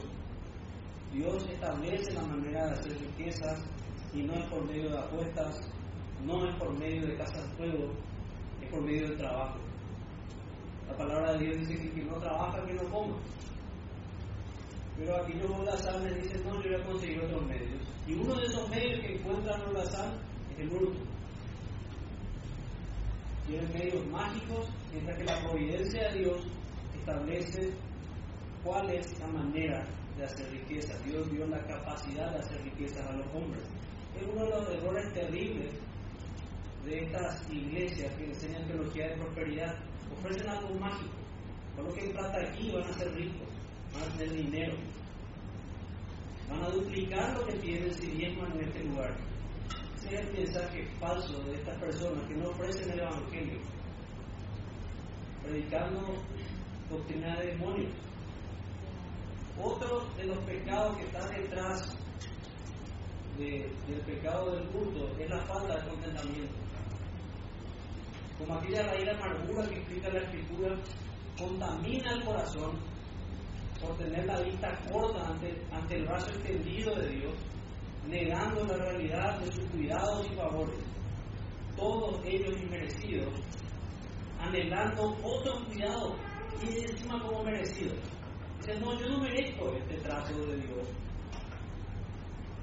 Dios 1.11 1.43
establece 1.49 2.13
la 2.13 2.21
manera 2.21 2.67
de 2.67 2.73
hacer 2.73 2.99
riquezas 2.99 3.59
y 4.13 4.21
no 4.21 4.33
es 4.35 4.45
por 4.45 4.65
medio 4.65 4.89
de 4.91 4.99
apuestas, 4.99 5.59
no 6.23 6.47
es 6.47 6.55
por 6.55 6.77
medio 6.77 7.07
de 7.07 7.17
casa 7.17 7.41
de 7.41 7.55
fuego, 7.55 7.93
es 8.61 8.69
por 8.69 8.81
medio 8.81 9.07
del 9.07 9.17
trabajo. 9.17 9.59
La 10.87 10.97
palabra 10.97 11.33
de 11.33 11.45
Dios 11.45 11.67
dice 11.67 11.81
que 11.81 11.91
quien 11.91 12.07
no 12.07 12.19
trabaja, 12.19 12.63
que 12.65 12.73
no 12.73 12.83
coma. 12.89 13.15
Pero 14.97 15.15
aquí 15.15 15.33
los 15.33 15.51
holgazanes 15.51 16.23
dicen, 16.23 16.43
no, 16.45 16.61
yo 16.61 16.71
voy 16.71 16.81
a 16.81 16.85
conseguir 16.85 17.21
otros 17.21 17.45
medios. 17.47 17.81
Y 18.05 18.13
uno 18.13 18.35
de 18.35 18.45
esos 18.45 18.69
medios 18.69 18.99
que 18.99 19.15
encuentran 19.15 19.61
holgazán 19.61 20.13
es 20.51 20.59
el 20.59 20.73
hurto. 20.73 20.99
Tienen 23.47 23.73
medios 23.73 24.05
mágicos, 24.07 24.69
mientras 24.91 25.17
que 25.17 25.23
la 25.23 25.39
providencia 25.41 26.09
de 26.09 26.19
Dios 26.19 26.47
establece 26.99 27.73
cuál 28.63 28.89
es 28.91 29.19
la 29.19 29.27
manera 29.27 29.87
de 30.19 30.25
hacer 30.25 30.51
riqueza. 30.51 30.97
Dios 31.05 31.31
dio 31.31 31.47
la 31.47 31.61
capacidad 31.65 32.31
de 32.31 32.39
hacer 32.39 32.61
riqueza 32.63 33.07
a 33.07 33.13
los 33.13 33.27
hombres. 33.33 33.63
Es 34.15 34.27
uno 34.27 34.43
de 34.43 34.49
los 34.49 34.69
errores 34.69 35.13
terribles 35.13 35.71
de 36.85 37.03
estas 37.03 37.49
iglesias 37.51 38.13
que 38.15 38.25
enseñan 38.25 38.67
teología 38.67 39.07
de 39.07 39.15
prosperidad 39.15 39.75
ofrecen 40.17 40.49
algo 40.49 40.75
mágico. 40.75 41.13
Coloquen 41.75 42.11
plata 42.11 42.37
aquí 42.41 42.71
van 42.71 42.83
a 42.83 42.93
ser 42.93 43.13
ricos, 43.15 43.47
van 43.93 44.03
a 44.03 44.17
tener 44.17 44.33
dinero. 44.33 44.75
Van 46.49 46.63
a 46.63 46.69
duplicar 46.69 47.37
lo 47.37 47.45
que 47.45 47.53
tienen 47.59 47.93
si 47.93 48.07
diezman 48.07 48.51
en 48.53 48.67
este 48.67 48.83
lugar. 48.83 49.15
Ese 49.95 50.15
es 50.15 50.21
el 50.21 50.33
mensaje 50.33 50.87
falso 50.99 51.39
de 51.43 51.55
estas 51.55 51.77
personas 51.79 52.27
que 52.27 52.35
no 52.35 52.49
ofrecen 52.49 52.91
el 52.91 52.99
Evangelio, 52.99 53.59
predicando 55.43 56.15
doctrina 56.89 57.37
de 57.37 57.47
demonios. 57.51 58.08
Otro 59.61 60.05
de 60.17 60.25
los 60.25 60.37
pecados 60.39 60.97
que 60.97 61.03
está 61.05 61.27
detrás 61.27 61.97
del 63.37 64.01
pecado 64.05 64.51
del 64.51 64.67
culto 64.67 65.07
es 65.17 65.29
la 65.29 65.41
falta 65.41 65.75
de 65.75 65.89
contentamiento 65.89 66.69
como 68.39 68.55
aquella 68.55 68.83
raíz 68.83 69.05
de 69.05 69.11
amargura 69.11 69.67
que 69.67 69.75
explica 69.75 70.09
la 70.09 70.19
escritura, 70.19 70.75
contamina 71.37 72.13
el 72.13 72.23
corazón 72.23 72.71
por 73.81 73.97
tener 73.97 74.25
la 74.25 74.39
vista 74.41 74.79
corta 74.91 75.27
ante, 75.27 75.61
ante 75.71 75.95
el 75.95 76.05
brazo 76.05 76.29
extendido 76.31 76.95
de 76.95 77.09
Dios, 77.09 77.33
negando 78.07 78.63
la 78.65 78.77
realidad 78.77 79.39
de 79.39 79.51
sus 79.51 79.65
cuidados 79.65 80.25
y 80.31 80.35
favores, 80.35 80.79
todos 81.75 82.21
ellos 82.25 82.57
inmerecidos, 82.61 83.33
anhelando 84.39 85.17
otro 85.21 85.65
cuidado 85.65 86.15
y 86.63 86.85
encima 86.85 87.21
como 87.21 87.43
merecido. 87.43 87.93
Dice, 88.59 88.79
no, 88.79 88.99
yo 88.99 89.07
no 89.09 89.19
merezco 89.19 89.73
este 89.73 89.95
trato 89.97 90.37
de 90.45 90.57
Dios. 90.57 90.87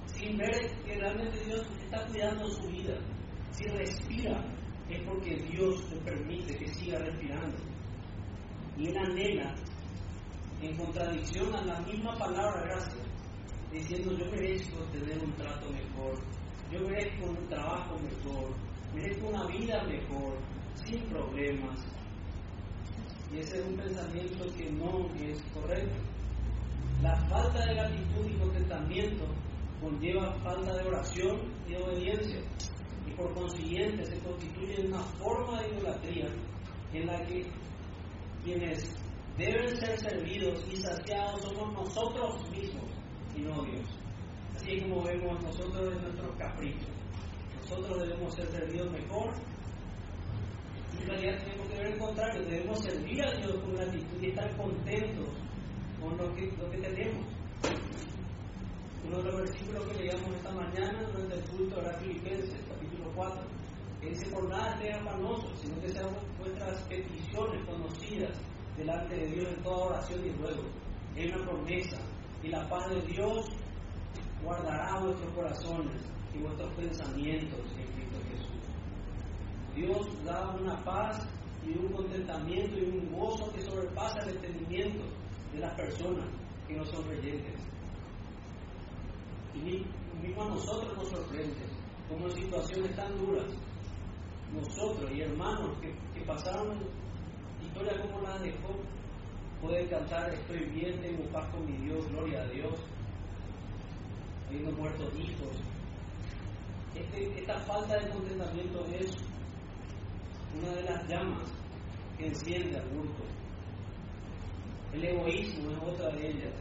Sin 0.07 0.37
ver 0.37 0.85
que 0.85 0.95
realmente 0.95 1.45
Dios 1.45 1.67
está 1.83 2.07
cuidando 2.07 2.49
su 2.51 2.69
vida. 2.69 2.99
Si 3.51 3.65
respira, 3.69 4.45
es 4.89 5.03
porque 5.03 5.37
Dios 5.51 5.91
le 5.91 6.01
permite 6.03 6.57
que 6.57 6.69
siga 6.69 6.99
respirando. 6.99 7.57
Y 8.77 8.89
él 8.89 8.97
anhela, 8.99 9.55
en 10.61 10.77
contradicción 10.77 11.55
a 11.55 11.65
la 11.65 11.81
misma 11.81 12.17
palabra 12.19 12.63
gracia, 12.63 13.03
diciendo 13.73 14.13
yo 14.17 14.31
merezco 14.31 14.85
tener 14.93 15.19
un 15.19 15.33
trato 15.35 15.71
mejor, 15.71 16.19
yo 16.71 16.81
merezco 16.81 17.27
un 17.31 17.49
trabajo 17.49 17.97
mejor, 17.99 18.55
merezco 18.95 19.29
una 19.29 19.47
vida 19.47 19.83
mejor, 19.85 20.39
sin 20.75 21.01
problemas. 21.09 21.85
Y 23.37 23.41
ese 23.41 23.59
es 23.59 23.67
un 23.67 23.77
pensamiento 23.77 24.45
que 24.57 24.71
no 24.71 25.07
es 25.17 25.43
correcto. 25.53 25.97
La 27.03 27.17
falta 27.29 27.67
de 27.67 27.75
gratitud 27.75 28.27
y 28.27 28.39
contentamiento 28.39 29.27
conlleva 29.81 30.33
falta 30.43 30.75
de 30.75 30.89
oración 30.89 31.53
y 31.69 31.75
obediencia 31.75 32.41
por 33.17 33.33
consiguiente 33.35 34.05
se 34.05 34.19
constituye 34.19 34.87
una 34.87 35.03
forma 35.19 35.63
de 35.63 35.71
idolatría 35.71 36.29
en 36.93 37.07
la 37.07 37.25
que 37.27 37.47
quienes 38.45 38.95
deben 39.37 39.77
ser 39.77 39.99
servidos 39.99 40.65
y 40.71 40.77
saciados 40.77 41.43
somos 41.43 41.73
nosotros 41.73 42.51
mismos 42.51 42.85
y 43.35 43.41
no 43.41 43.63
Dios. 43.65 43.87
Así 44.55 44.81
como 44.83 45.03
vemos 45.03 45.43
nosotros 45.43 45.95
en 45.95 46.03
nuestros 46.03 46.37
caprichos. 46.37 46.89
Nosotros 47.63 48.01
debemos 48.01 48.35
ser 48.35 48.47
servidos 48.49 48.93
mejor. 48.93 49.35
En 51.01 51.09
realidad 51.09 51.39
tenemos 51.45 51.69
que 51.69 51.79
ver 51.79 51.87
el 51.87 51.99
contrario, 51.99 52.43
debemos 52.45 52.79
servir 52.81 53.23
a 53.23 53.33
Dios 53.33 53.57
con 53.61 53.75
gratitud 53.75 54.23
y 54.23 54.27
estar 54.27 54.57
contentos 54.57 55.29
con 56.01 56.17
lo 56.17 56.35
que, 56.35 56.53
lo 56.57 56.71
que 56.71 56.79
tenemos. 56.79 57.27
Uno 59.07 59.19
de 59.19 59.25
los 59.25 59.37
versículos 59.37 59.87
que 59.87 59.99
leíamos 59.99 60.37
esta 60.37 60.51
mañana 60.51 61.03
durante 61.13 61.35
el 61.37 61.45
culto 61.51 61.81
era 61.81 61.99
Filipenses, 61.99 62.61
capítulo 62.69 63.13
4, 63.15 63.43
que 64.01 64.09
dice: 64.09 64.31
Por 64.31 64.49
nada 64.49 64.75
estén 64.75 64.95
afanosos, 64.95 65.59
sino 65.61 65.81
que 65.81 65.89
sean 65.91 66.09
vuestras 66.39 66.83
peticiones 66.83 67.65
conocidas 67.67 68.37
delante 68.77 69.15
de 69.15 69.27
Dios 69.29 69.49
en 69.49 69.63
toda 69.63 69.87
oración 69.87 70.27
y 70.27 70.33
ruego. 70.33 70.65
Es 71.15 71.33
una 71.33 71.45
promesa, 71.45 71.99
y 72.43 72.49
la 72.49 72.69
paz 72.69 72.89
de 72.91 73.01
Dios 73.03 73.47
guardará 74.43 75.01
vuestros 75.01 75.33
corazones 75.33 76.03
y 76.35 76.39
vuestros 76.39 76.73
pensamientos. 76.75 77.61
Dios 79.77 80.25
da 80.25 80.57
una 80.59 80.83
paz 80.85 81.29
y 81.63 81.77
un 81.79 81.93
contentamiento 81.93 82.79
y 82.79 82.85
un 82.85 83.13
gozo 83.13 83.53
que 83.53 83.61
sobrepasa 83.61 84.21
el 84.23 84.37
entendimiento 84.37 85.05
de 85.53 85.59
las 85.59 85.75
personas 85.75 86.25
que 86.67 86.77
no 86.77 86.85
son 86.87 87.05
creyentes. 87.05 87.61
Y 89.55 89.85
mismo 90.27 90.43
a 90.43 90.49
nosotros 90.49 90.97
nos 90.97 91.09
sorprende, 91.11 91.67
como 92.09 92.27
en 92.27 92.33
situaciones 92.33 92.97
tan 92.97 93.19
duras, 93.19 93.47
nosotros 94.53 95.11
y 95.13 95.21
hermanos 95.21 95.77
que, 95.81 95.95
pasaron 96.25 96.79
historias 97.63 98.01
como 98.01 98.21
la 98.23 98.39
de 98.39 98.51
Job, 98.53 98.81
pueden 99.61 99.89
cantar 99.89 100.33
estoy 100.33 100.65
bien, 100.71 101.01
tengo 101.01 101.23
paz 101.31 101.49
con 101.51 101.65
mi 101.67 101.77
Dios, 101.87 102.09
gloria 102.11 102.43
a 102.43 102.49
Dios, 102.49 102.75
habiendo 104.49 104.73
muerto 104.73 105.05
hijos. 105.17 105.57
Este, 106.97 107.39
esta 107.39 107.61
falta 107.61 107.97
de 107.99 108.11
contentamiento 108.11 108.85
es 108.87 109.15
una 110.59 110.73
de 110.75 110.83
las 110.83 111.09
llamas 111.09 111.53
que 112.19 112.27
enciende 112.27 112.79
al 112.79 112.91
mundo. 112.93 113.25
El 114.93 115.05
egoísmo 115.05 115.71
es 115.71 115.79
otra 115.83 116.11
de 116.11 116.31
ellas 116.31 116.55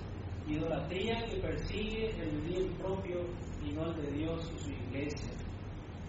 Idolatría 0.48 1.26
que 1.26 1.38
persigue 1.38 2.12
el 2.22 2.40
bien 2.42 2.72
propio 2.78 3.22
y 3.66 3.72
no 3.72 3.86
el 3.86 3.96
de 3.96 4.12
Dios 4.12 4.52
y 4.56 4.64
su 4.64 4.70
iglesia. 4.70 5.32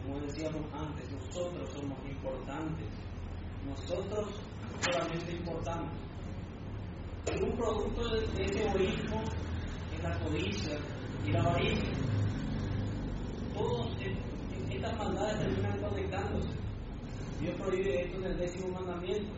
Como 0.03 0.21
decíamos 0.21 0.63
antes, 0.75 1.11
nosotros 1.11 1.71
somos 1.73 1.99
importantes. 2.07 2.87
Nosotros 3.67 4.29
solamente 4.85 5.33
importantes. 5.33 5.99
Y 7.35 7.43
un 7.43 7.57
producto 7.57 8.09
de, 8.11 8.45
ese 8.45 8.69
egoísmo 8.69 9.23
es 9.97 10.03
la 10.03 10.19
codicia 10.19 10.79
y 11.27 11.31
la 11.31 11.41
avaricia. 11.41 11.91
Todas 13.55 13.89
estas 14.71 14.99
maldades 14.99 15.39
terminan 15.39 15.81
conectándose. 15.81 16.66
Dios 17.41 17.55
prohíbe 17.61 18.03
esto 18.03 18.17
en 18.19 18.25
el 18.25 18.39
décimo 18.39 18.69
mandamiento. 18.69 19.33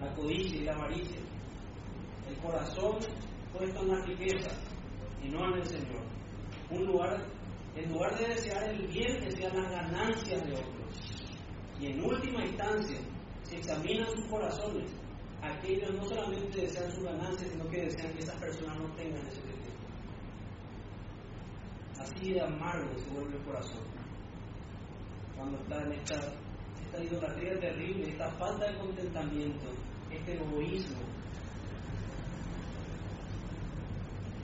La 0.00 0.14
codicia 0.14 0.60
y 0.60 0.64
la 0.64 0.74
avaricia. 0.74 1.20
El 2.28 2.36
corazón 2.38 2.98
puesto 3.52 3.80
en 3.80 3.88
la 3.88 4.04
riqueza 4.04 4.50
y 5.22 5.28
no 5.28 5.46
en 5.48 5.60
el 5.60 5.66
Señor. 5.66 6.02
Un 6.70 6.86
lugar, 6.86 7.24
en 7.74 7.92
lugar 7.92 8.18
de 8.18 8.28
desear 8.28 8.70
el 8.70 8.86
bien, 8.88 9.20
desean 9.20 9.56
las 9.56 9.70
ganancias 9.70 10.46
de 10.46 10.52
otros. 10.52 10.76
Y 11.78 11.86
en 11.86 12.04
última 12.04 12.44
instancia, 12.44 12.98
si 13.42 13.56
examinan 13.56 14.08
sus 14.10 14.26
corazones, 14.26 14.90
aquellos 15.42 15.94
no 15.94 16.04
solamente 16.04 16.62
desean 16.62 16.90
su 16.90 17.02
ganancia, 17.02 17.48
sino 17.48 17.68
que 17.68 17.82
desean 17.82 18.12
que 18.14 18.20
esas 18.20 18.40
personas 18.40 18.78
no 18.78 18.94
tengan 18.94 19.26
ese 19.26 19.42
deseo. 19.42 19.76
Así 22.00 22.32
de 22.32 22.40
amargo 22.40 22.98
se 22.98 23.10
vuelve 23.10 23.36
el 23.36 23.44
corazón. 23.44 23.82
Cuando 25.36 25.58
está 25.58 25.82
en 25.82 25.92
esta, 25.92 26.32
esta 26.96 27.14
idolatría 27.14 27.60
terrible, 27.60 28.08
esta 28.08 28.30
falta 28.32 28.70
de 28.70 28.78
contentamiento, 28.78 29.66
este 30.10 30.34
egoísmo, 30.34 30.96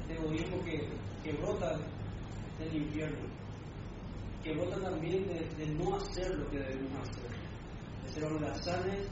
este 0.03 0.15
egoísmo 0.15 0.65
que, 0.65 1.33
brota 1.33 1.79
del 2.59 2.77
infierno, 2.77 3.29
que 4.45 4.55
brota 4.55 4.81
también 4.81 5.27
de, 5.27 5.67
no 5.67 5.97
hacer 5.97 6.31
lo 6.37 6.51
que 6.51 6.59
debemos 6.59 7.09
hacer, 7.09 7.31
de 8.05 8.11
ser 8.12 8.25
holgazanes 8.25 9.09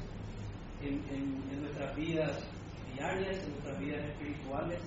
en, 0.83 1.61
nuestras 1.63 1.97
vidas 1.97 2.45
diarias, 2.95 3.43
en 3.43 3.51
nuestras 3.53 3.79
vidas 3.81 4.05
espirituales, 4.05 4.81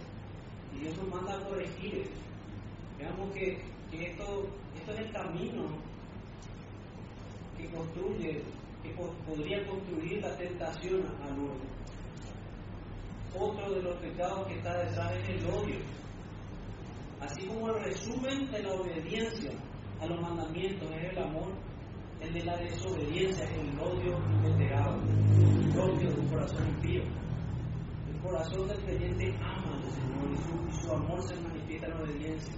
y 0.75 0.79
Dios 0.79 0.97
nos 0.97 1.07
manda 1.07 1.33
a 1.35 1.43
corregir. 1.43 2.07
Veamos 2.99 3.31
que, 3.33 3.73
esto 3.91 4.47
es 4.89 4.99
el 4.99 5.11
camino 5.11 5.92
que 7.57 7.69
construye, 7.69 8.43
que 8.81 8.89
podría 9.25 9.65
construir 9.65 10.21
la 10.21 10.35
tentación 10.37 11.05
al 11.21 11.39
orden. 11.39 11.73
Otro 13.35 13.73
de 13.73 13.81
los 13.81 13.97
pecados 13.97 14.47
que 14.47 14.55
está 14.55 14.77
detrás 14.77 15.11
es 15.15 15.29
el 15.29 15.45
odio. 15.49 15.79
Así 17.19 17.47
como 17.47 17.69
el 17.69 17.83
resumen 17.83 18.51
de 18.51 18.63
la 18.63 18.73
obediencia 18.73 19.51
a 20.01 20.05
los 20.05 20.21
mandamientos 20.21 20.91
es 20.91 21.11
el 21.11 21.17
amor, 21.17 21.53
el 22.19 22.33
de 22.33 22.43
la 22.43 22.57
desobediencia 22.57 23.45
es 23.45 23.57
el 23.57 23.79
odio 23.79 24.17
inveterado, 24.29 25.01
el 25.01 25.79
odio 25.79 26.11
de 26.11 26.19
un 26.19 26.27
corazón 26.27 26.67
impío. 26.67 27.03
El 28.13 28.19
corazón 28.21 28.67
del 28.67 28.83
creyente 28.83 29.35
ama 29.41 29.75
al 29.75 29.91
Señor 29.91 30.31
y 30.31 30.81
su, 30.81 30.91
amor 30.91 31.21
se 31.23 31.35
manifiesta 31.41 31.87
en 31.87 31.93
la 31.93 32.03
obediencia. 32.03 32.55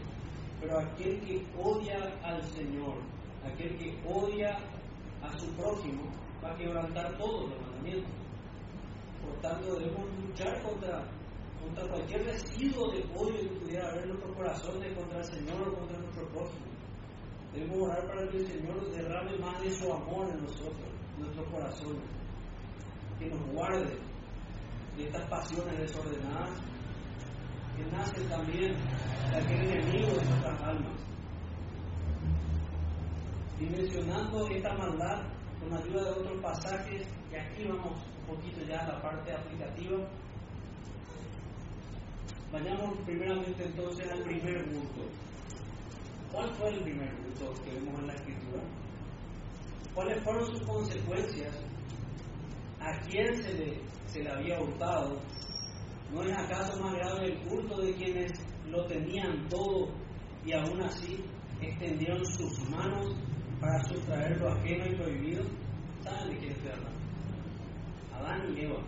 Pero 0.60 0.80
aquel 0.80 1.20
que 1.22 1.46
odia 1.58 1.98
al 2.24 2.44
Señor, 2.44 2.98
aquel 3.44 3.78
que 3.78 4.02
odia 4.08 4.58
a 5.28 5.38
su 5.38 5.48
prójimo, 5.54 6.04
va 6.44 6.52
a 6.52 6.58
quebrantar 6.58 7.18
todos 7.18 7.50
los 7.50 7.62
mandamientos. 7.62 8.12
Por 9.22 9.42
tanto, 9.42 9.80
debemos 9.80 10.06
luchar 10.22 10.62
contra, 10.62 11.04
contra 11.62 11.88
cualquier 11.88 12.24
residuo 12.26 12.92
de 12.92 13.04
odio 13.16 13.42
que 13.42 13.60
pudiera 13.60 13.90
haber 13.90 14.04
en 14.04 14.10
nuestro 14.10 14.34
corazón 14.36 14.74
contra 14.96 15.18
el 15.18 15.26
Señor 15.26 15.70
o 15.70 15.76
contra 15.80 15.98
nuestro 16.00 16.28
prójimo. 16.30 16.66
Debemos 17.54 17.90
orar 17.90 18.08
para 18.08 18.28
que 18.30 18.38
el 18.38 18.48
Señor 18.48 18.92
derrame 18.92 19.38
más 19.40 19.62
de 19.62 19.72
su 19.72 19.92
amor 19.92 20.30
en 20.30 20.44
nosotros, 20.44 20.90
en 21.16 21.24
nuestros 21.24 21.48
corazones. 21.50 22.04
Que 23.18 23.30
nos 23.30 23.48
guarde 23.48 23.98
de 24.98 25.06
estas 25.06 25.30
pasiones 25.30 25.80
desordenadas 25.80 26.60
que 27.76 27.86
nacen 27.92 28.30
también 28.30 28.74
de 29.32 29.38
aquel 29.38 29.72
enemigo 29.72 30.08
de 30.08 30.26
nuestras 30.26 30.62
almas. 30.62 31.05
Dimensionando 33.60 34.48
esta 34.50 34.74
maldad 34.74 35.24
con 35.60 35.74
ayuda 35.74 36.04
de 36.04 36.12
otros 36.12 36.42
pasajes, 36.42 37.08
y 37.32 37.36
aquí 37.36 37.64
vamos 37.68 37.94
un 38.20 38.36
poquito 38.36 38.62
ya 38.68 38.80
a 38.82 38.88
la 38.88 39.02
parte 39.02 39.32
aplicativa. 39.32 39.98
Vayamos 42.52 42.98
primeramente 43.06 43.64
entonces 43.64 44.12
al 44.12 44.24
primer 44.24 44.66
punto. 44.66 45.02
¿Cuál 46.32 46.54
fue 46.56 46.70
el 46.70 46.82
primer 46.82 47.16
punto 47.16 47.54
que 47.64 47.72
vemos 47.72 48.00
en 48.02 48.08
la 48.08 48.14
escritura? 48.14 48.64
¿Cuáles 49.94 50.24
fueron 50.24 50.46
sus 50.48 50.62
consecuencias? 50.64 51.56
¿A 52.82 53.00
quién 53.08 53.42
se 53.42 53.54
le, 53.54 53.82
se 54.08 54.22
le 54.22 54.30
había 54.30 54.60
hurtado? 54.60 55.18
¿No 56.12 56.22
es 56.24 56.38
acaso 56.38 56.78
más 56.82 56.94
grave 56.94 57.28
el 57.28 57.40
culto 57.48 57.82
de 57.82 57.94
quienes 57.96 58.32
lo 58.68 58.86
tenían 58.86 59.48
todo 59.48 59.88
y 60.46 60.52
aún 60.54 60.82
así 60.82 61.24
extendieron 61.62 62.26
sus 62.26 62.70
manos 62.70 63.16
para 63.66 63.84
sustraer 63.86 64.38
lo 64.40 64.50
ajeno 64.50 64.86
y 64.86 64.96
prohibido? 64.96 65.44
¿Saben 66.04 66.30
de 66.30 66.38
quién 66.38 66.52
estoy 66.52 66.72
hablando? 66.72 67.00
Adán 68.14 68.56
y 68.56 68.62
Eva. 68.62 68.80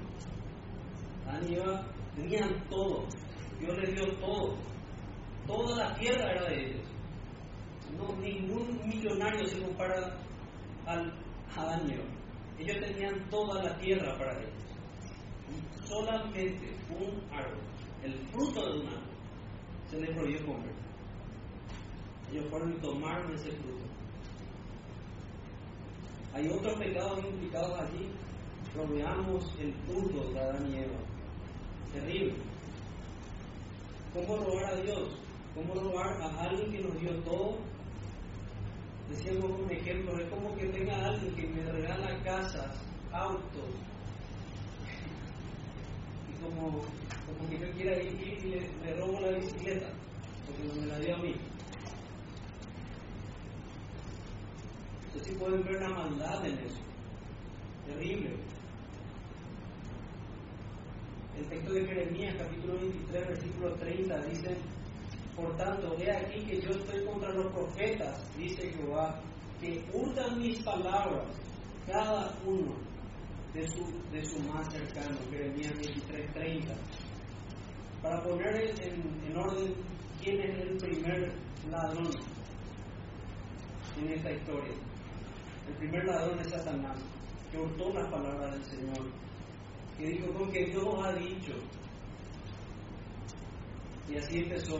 Adán 1.25 1.49
y 1.49 1.55
Eva 1.55 1.87
tenían 2.15 2.69
todo. 2.69 3.07
Dios 3.59 3.77
les 3.79 3.95
dio 3.95 4.13
todo. 4.19 4.55
Toda 5.47 5.77
la 5.77 5.95
tierra 5.95 6.31
era 6.31 6.43
de 6.43 6.65
ellos. 6.65 6.85
No, 7.97 8.15
ningún 8.17 8.79
millonario 8.87 9.47
se 9.47 9.59
compara 9.59 10.15
al 10.85 11.11
Adán 11.55 11.89
y 11.89 11.93
Eva. 11.93 12.05
Ellos 12.59 12.77
tenían 12.85 13.29
toda 13.31 13.63
la 13.63 13.77
tierra 13.79 14.15
para 14.17 14.37
ellos. 14.39 14.53
solamente 15.85 16.75
un 16.89 17.33
árbol, 17.33 17.61
el 18.03 18.13
fruto 18.27 18.61
de 18.61 18.79
un 18.79 18.87
árbol, 18.87 19.03
se 19.89 19.99
les 20.01 20.15
prohibió 20.15 20.45
comer. 20.45 20.73
Ellos 22.31 22.45
fueron 22.49 22.73
y 22.73 22.77
tomaron 22.79 23.33
ese 23.33 23.51
fruto. 23.51 23.86
Hay 26.37 26.47
otros 26.49 26.77
pecados 26.77 27.17
implicados 27.25 27.79
allí, 27.79 28.11
pero 28.71 28.87
veamos 28.89 29.43
el 29.59 29.73
fruto 29.73 30.31
de 30.31 30.39
Adán 30.39 30.71
y 30.71 30.77
Eva. 30.77 30.99
Terrible. 31.91 32.35
¿Cómo 34.13 34.37
robar 34.45 34.65
a 34.65 34.81
Dios? 34.81 35.17
¿Cómo 35.55 35.73
robar 35.73 36.21
a 36.21 36.43
alguien 36.43 36.71
que 36.71 36.79
nos 36.87 37.01
dio 37.01 37.23
todo? 37.23 37.57
Decíamos 39.09 39.49
un 39.49 39.71
ejemplo, 39.71 40.15
es 40.19 40.29
como 40.29 40.55
que 40.55 40.67
tenga 40.67 41.07
alguien 41.07 41.33
que 41.33 41.47
me 41.47 41.71
regala 41.71 42.23
casas, 42.23 42.85
autos, 43.11 43.71
y 46.29 46.43
como, 46.43 46.83
que 47.49 47.57
yo 47.57 47.71
quiera 47.73 48.03
ir, 48.03 48.45
y 48.45 48.49
le, 48.85 48.95
robo 48.95 49.21
la 49.21 49.31
bicicleta, 49.39 49.89
porque 50.45 50.63
no 50.67 50.81
me 50.81 50.87
la 50.87 50.99
dio 50.99 51.15
a 51.15 51.17
mí. 51.17 51.33
Entonces 55.17 55.33
sí 55.33 55.39
pueden 55.39 55.63
ver 55.63 55.81
la 55.81 55.89
maldad 55.89 56.45
en 56.45 56.59
eso. 56.59 56.79
Terrible. 57.87 58.35
El 61.37 61.45
texto 61.47 61.73
de 61.73 61.85
Jeremías, 61.85 62.35
capítulo 62.37 62.73
23, 62.75 63.27
versículo 63.27 63.73
30, 63.75 64.21
dice, 64.25 64.57
por 65.35 65.57
tanto, 65.57 65.95
he 65.99 66.11
aquí 66.11 66.41
que 66.41 66.61
yo 66.61 66.69
estoy 66.69 67.03
contra 67.05 67.33
los 67.33 67.51
profetas, 67.51 68.37
dice 68.37 68.71
Jehová, 68.71 69.19
que 69.59 69.83
hurtan 69.91 70.39
mis 70.39 70.61
palabras, 70.63 71.25
cada 71.87 72.35
uno 72.45 72.75
de 73.53 73.67
su, 73.69 73.85
de 74.11 74.23
su 74.23 74.39
más 74.41 74.71
cercano, 74.71 75.17
Jeremías 75.31 75.73
23, 75.73 76.33
30. 76.33 76.73
Para 78.03 78.21
poner 78.21 78.73
en 78.81 79.35
orden 79.35 79.73
quién 80.21 80.41
es 80.41 80.59
el 80.59 80.77
primer 80.77 81.33
ladrón 81.71 82.11
en 83.99 84.09
esta 84.11 84.31
historia. 84.31 84.73
El 85.67 85.73
primer 85.75 86.05
ladrón 86.05 86.39
es 86.39 86.49
Satanás, 86.49 86.97
que 87.51 87.57
hurtó 87.57 87.93
las 87.93 88.09
palabras 88.09 88.53
del 88.53 88.63
Señor, 88.63 89.05
que 89.97 90.07
dijo 90.07 90.33
con 90.33 90.51
que 90.51 90.65
Dios 90.65 90.85
ha 91.03 91.13
dicho. 91.13 91.53
Y 94.09 94.15
así 94.17 94.39
empezó 94.39 94.77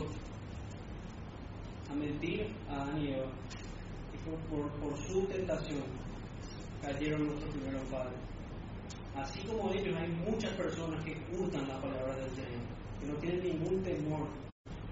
a 1.89 1.93
mentir 1.93 2.47
a 2.69 2.83
Adán 2.83 3.01
y 3.01 3.13
Eva. 3.13 3.29
Por, 4.49 4.97
su 5.07 5.25
tentación 5.27 5.83
cayeron 6.81 7.27
nuestros 7.27 7.53
primeros 7.55 7.83
padres. 7.89 8.19
Así 9.15 9.39
como 9.47 9.71
ellos, 9.71 9.95
hay 9.97 10.09
muchas 10.09 10.53
personas 10.53 11.03
que 11.03 11.17
hurtan 11.33 11.67
la 11.67 11.79
palabra 11.81 12.15
del 12.15 12.29
Señor, 12.31 12.61
que 12.99 13.07
no 13.07 13.15
tienen 13.15 13.43
ningún 13.43 13.83
temor, 13.83 14.27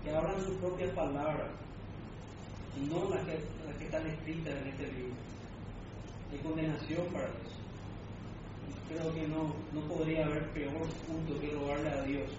que 0.04 0.12
hablan 0.12 0.42
sus 0.42 0.56
propias 0.58 0.94
palabras 0.94 1.52
y 2.78 2.86
no 2.86 3.10
las 3.10 3.26
las 3.28 3.78
que 3.78 3.86
están 3.86 4.08
escritas 4.08 4.54
en 4.62 4.68
este 4.68 4.92
libro. 4.92 5.35
Hay 6.32 6.40
condenación 6.40 7.06
para 7.14 7.26
eso. 7.26 7.56
Creo 8.90 9.14
que 9.14 9.28
no, 9.28 9.54
no 9.74 9.82
podría 9.88 10.26
haber 10.26 10.50
peor 10.52 10.88
punto 11.08 11.40
que 11.40 11.52
robarle 11.52 11.90
a 11.90 12.02
Dios. 12.04 12.30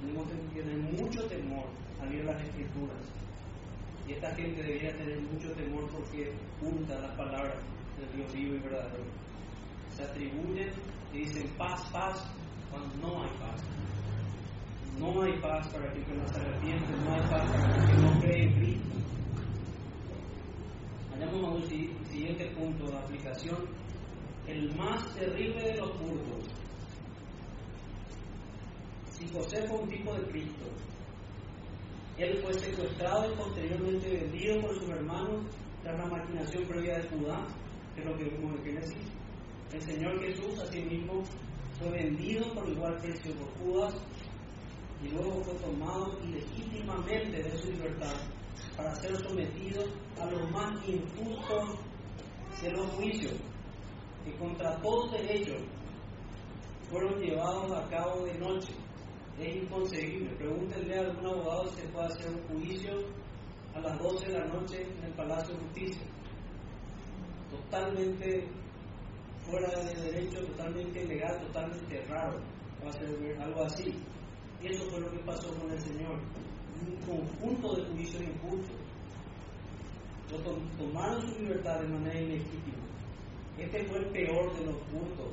Tenemos 0.00 0.26
que 0.54 0.62
tener 0.62 0.78
mucho 0.78 1.26
temor 1.26 1.66
al 2.00 2.10
leer 2.10 2.24
las 2.26 2.42
escrituras. 2.42 2.98
Y 4.06 4.12
esta 4.12 4.34
gente 4.34 4.62
debería 4.62 4.96
tener 4.96 5.20
mucho 5.20 5.50
temor 5.52 5.88
porque 5.90 6.32
junta 6.60 6.98
las 6.98 7.14
palabras 7.16 7.56
del 7.98 8.16
Dios 8.16 8.32
vivo 8.32 8.54
y 8.54 8.58
verdadero. 8.60 9.04
Se 9.96 10.02
atribuyen 10.02 10.70
y 11.12 11.18
dicen 11.18 11.48
paz, 11.58 11.82
paz, 11.92 12.24
cuando 12.70 12.94
no 12.96 13.22
hay 13.22 13.30
paz. 13.38 13.60
No 14.98 15.22
hay 15.22 15.32
paz 15.40 15.68
para 15.68 15.90
aquel 15.90 16.04
que 16.04 16.14
no 16.14 16.28
se 16.28 16.40
arrepiente, 16.40 16.92
no 17.04 17.14
hay 17.14 17.20
paz 17.20 17.50
para 17.50 17.74
aquel 17.74 17.86
que 17.86 18.02
no 18.02 18.20
cree 18.20 18.42
en 18.44 18.54
Cristo. 18.54 18.87
Vayamos 21.18 21.42
a 21.42 21.50
un 21.50 22.06
siguiente 22.06 22.46
punto 22.54 22.86
de 22.86 22.96
aplicación, 22.96 23.58
el 24.46 24.72
más 24.76 25.12
terrible 25.16 25.64
de 25.64 25.76
los 25.78 25.90
cultos. 25.98 26.44
Si 29.10 29.28
José 29.30 29.66
fue 29.66 29.78
un 29.80 29.88
tipo 29.88 30.14
de 30.14 30.22
Cristo, 30.28 30.66
él 32.18 32.38
fue 32.40 32.54
secuestrado 32.54 33.32
y 33.32 33.36
posteriormente 33.36 34.08
vendido 34.08 34.60
por 34.60 34.78
sus 34.78 34.88
hermanos 34.90 35.44
tras 35.82 35.98
la 35.98 36.06
maquinación 36.06 36.64
previa 36.68 36.98
de 36.98 37.08
Judá, 37.08 37.46
que 37.96 38.00
es 38.00 38.06
lo 38.06 38.16
que 38.16 38.24
vimos 38.24 38.56
en 38.58 38.64
Génesis. 38.64 39.12
El 39.72 39.82
Señor 39.82 40.20
Jesús, 40.20 40.56
asimismo, 40.60 41.24
fue 41.80 41.90
vendido 41.90 42.54
por 42.54 42.68
igual 42.68 42.96
precio 43.00 43.34
por 43.34 43.48
Judas 43.58 43.94
y 45.02 45.08
luego 45.08 45.42
fue 45.42 45.54
tomado 45.54 46.16
ilegítimamente 46.22 47.42
de 47.42 47.58
su 47.58 47.72
libertad 47.72 48.14
para 48.78 48.94
ser 48.94 49.16
sometido 49.16 49.82
a 50.20 50.26
los 50.26 50.50
más 50.52 50.88
injustos 50.88 51.80
de 52.62 52.70
los 52.70 52.86
juicios, 52.92 53.34
que 54.24 54.32
contra 54.36 54.80
todo 54.80 55.10
derecho 55.10 55.56
fueron 56.88 57.20
llevados 57.20 57.72
a 57.72 57.88
cabo 57.88 58.24
de 58.24 58.34
noche. 58.38 58.72
Es 59.36 59.56
inconcebible. 59.56 60.34
Pregúntenle 60.36 60.96
a 60.96 61.00
algún 61.00 61.26
abogado 61.26 61.66
si 61.70 61.80
se 61.80 61.88
puede 61.88 62.06
hacer 62.06 62.30
un 62.30 62.60
juicio 62.60 62.92
a 63.74 63.80
las 63.80 63.98
12 63.98 64.26
de 64.26 64.38
la 64.38 64.46
noche 64.46 64.82
en 64.82 65.04
el 65.04 65.12
Palacio 65.12 65.54
de 65.54 65.60
Justicia. 65.60 66.02
Totalmente 67.50 68.48
fuera 69.44 69.68
de 69.80 69.94
derecho, 69.94 70.40
totalmente 70.46 71.02
ilegal, 71.02 71.40
totalmente 71.40 72.04
raro. 72.06 72.38
Va 72.84 72.90
a 72.90 72.92
ser 72.92 73.42
algo 73.42 73.64
así. 73.64 73.92
Y 74.62 74.66
eso 74.68 74.88
fue 74.90 75.00
lo 75.00 75.10
que 75.10 75.18
pasó 75.18 75.52
con 75.54 75.70
el 75.70 75.80
Señor. 75.80 76.20
Un 76.80 76.96
conjunto 77.06 77.76
de 77.76 77.84
juicios 77.92 78.22
injustos. 78.22 78.76
Lo 80.30 80.38
tomaron 80.76 81.22
su 81.22 81.40
libertad 81.40 81.80
de 81.80 81.88
manera 81.88 82.20
ilegítima. 82.20 82.84
Este 83.58 83.84
fue 83.86 83.98
el 83.98 84.06
peor 84.10 84.56
de 84.58 84.66
los 84.66 84.76
cultos. 84.84 85.32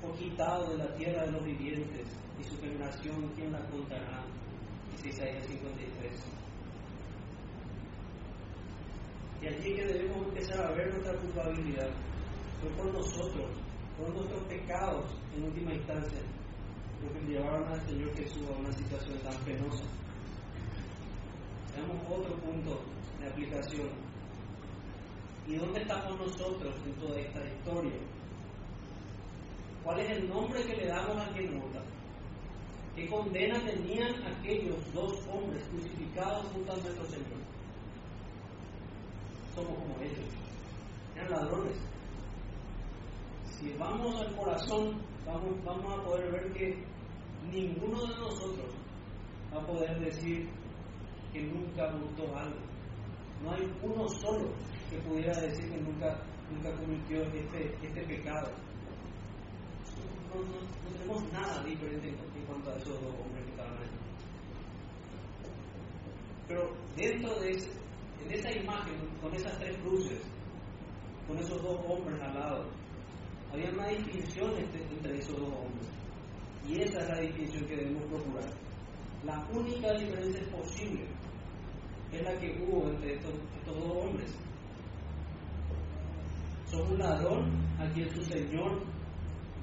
Fue 0.00 0.12
quitado 0.12 0.70
de 0.70 0.78
la 0.78 0.94
tierra 0.94 1.24
de 1.24 1.32
los 1.32 1.44
vivientes 1.44 2.06
y 2.40 2.44
su 2.44 2.56
generación, 2.60 3.30
¿quién 3.34 3.52
la 3.52 3.60
contará? 3.66 4.24
Dice 4.92 5.08
Isaías 5.08 5.46
53. 5.46 6.12
Y 9.42 9.46
allí 9.46 9.74
que 9.74 9.86
debemos 9.86 10.28
empezar 10.28 10.66
a 10.66 10.72
ver 10.72 10.90
nuestra 10.90 11.14
culpabilidad. 11.16 11.88
Fue 12.60 12.70
por 12.70 12.92
nosotros, 12.92 13.50
por 13.98 14.10
nuestros 14.14 14.42
pecados 14.44 15.10
en 15.34 15.44
última 15.44 15.72
instancia, 15.72 16.20
lo 17.02 17.12
que 17.12 17.26
llevaron 17.26 17.66
al 17.66 17.80
Señor 17.86 18.14
Jesús 18.14 18.46
a 18.48 18.58
una 18.58 18.72
situación 18.72 19.18
tan 19.20 19.34
penosa. 19.44 19.84
Veamos 21.80 22.02
otro 22.10 22.36
punto 22.36 22.78
de 23.20 23.28
aplicación. 23.28 23.88
¿Y 25.46 25.56
dónde 25.56 25.80
estamos 25.80 26.18
nosotros 26.18 26.74
en 26.84 26.92
toda 26.94 27.18
esta 27.18 27.40
historia? 27.46 27.98
¿Cuál 29.82 30.00
es 30.00 30.10
el 30.10 30.28
nombre 30.28 30.62
que 30.64 30.76
le 30.76 30.86
damos 30.86 31.16
a 31.16 31.32
quien 31.32 31.58
nota? 31.58 31.80
¿Qué 32.94 33.08
condena 33.08 33.58
tenían 33.64 34.14
aquellos 34.26 34.76
dos 34.92 35.26
hombres 35.28 35.64
crucificados 35.70 36.46
junto 36.52 36.72
a 36.72 36.76
nuestro 36.76 37.04
Señor? 37.06 37.40
Somos 39.54 39.78
como 39.78 39.96
ellos. 40.02 40.28
Eran 41.16 41.30
ladrones. 41.30 41.78
Si 43.58 43.72
vamos 43.78 44.20
al 44.20 44.36
corazón, 44.36 45.00
vamos 45.64 45.98
a 45.98 46.02
poder 46.04 46.30
ver 46.30 46.52
que 46.52 46.84
ninguno 47.50 48.02
de 48.02 48.16
nosotros 48.18 48.66
va 49.54 49.62
a 49.62 49.66
poder 49.66 49.98
decir 50.00 50.59
que 51.32 51.42
nunca 51.42 51.92
gustó 51.92 52.36
algo. 52.36 52.58
No 53.42 53.52
hay 53.52 53.72
uno 53.82 54.08
solo 54.08 54.50
que 54.90 54.98
pudiera 54.98 55.40
decir 55.40 55.70
que 55.70 55.80
nunca, 55.80 56.20
nunca 56.50 56.76
cometió 56.76 57.22
este, 57.22 57.74
este 57.82 58.02
pecado. 58.02 58.50
No, 60.34 60.92
tenemos 60.92 61.32
nada 61.32 61.64
diferente 61.64 62.08
en 62.08 62.46
cuanto 62.46 62.70
a 62.70 62.76
esos 62.76 63.00
dos 63.00 63.14
hombres 63.14 63.44
que 63.44 63.50
estaban 63.50 63.78
ahí. 63.78 63.88
Pero 66.48 66.70
dentro 66.96 67.40
de 67.40 67.50
ese, 67.50 67.70
en 68.24 68.32
esa 68.32 68.50
imagen, 68.52 68.94
con 69.20 69.34
esas 69.34 69.58
tres 69.58 69.76
cruces, 69.78 70.20
con 71.26 71.38
esos 71.38 71.62
dos 71.62 71.80
hombres 71.88 72.20
al 72.20 72.34
lado, 72.34 72.66
había 73.52 73.70
una 73.70 73.88
distinción 73.88 74.52
entre 74.56 75.18
esos 75.18 75.36
dos 75.36 75.48
hombres. 75.48 75.88
Y 76.66 76.80
esa 76.82 77.00
es 77.00 77.08
la 77.08 77.20
distinción 77.20 77.64
que 77.66 77.76
debemos 77.76 78.04
procurar. 78.04 78.50
La 79.24 79.46
única 79.52 79.92
diferencia 79.92 80.42
posible 80.50 81.06
es 82.12 82.22
la 82.22 82.38
que 82.38 82.62
hubo 82.62 82.88
entre 82.88 83.14
estos, 83.14 83.32
dos 83.66 84.04
hombres. 84.04 84.34
Son 86.66 86.92
un 86.92 86.98
ladrón 86.98 87.50
a 87.78 87.88
quien 87.92 88.08
su 88.10 88.22
Señor 88.22 88.82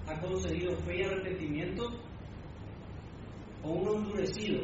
ha 0.08 0.20
concedido 0.20 0.76
fe 0.78 1.00
y 1.00 1.04
arrepentimiento, 1.04 1.84
o 3.64 3.70
uno 3.72 3.96
endurecido, 3.96 4.62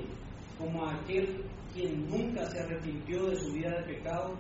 como 0.57 0.85
aquel 0.85 1.43
quien 1.73 2.07
nunca 2.07 2.45
se 2.49 2.59
arrepintió 2.59 3.25
de 3.29 3.35
su 3.35 3.51
vida 3.51 3.69
de 3.71 3.95
pecado 3.95 4.35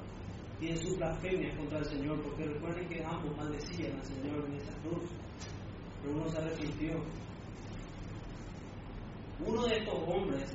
y 0.61 0.67
de 0.67 0.77
su 0.77 0.95
blasfemia 0.95 1.55
contra 1.57 1.79
el 1.79 1.85
Señor, 1.85 2.21
porque 2.21 2.45
recuerden 2.45 2.87
que 2.87 3.03
ambos 3.03 3.35
maldecían 3.35 3.97
al 3.97 4.05
Señor 4.05 4.45
en 4.47 4.55
esa 4.55 4.73
cruz, 4.81 5.03
pero 6.01 6.15
uno 6.15 6.29
se 6.29 6.37
arrepintió. 6.37 7.03
Uno 9.45 9.65
de 9.65 9.75
estos 9.77 9.95
hombres, 10.07 10.53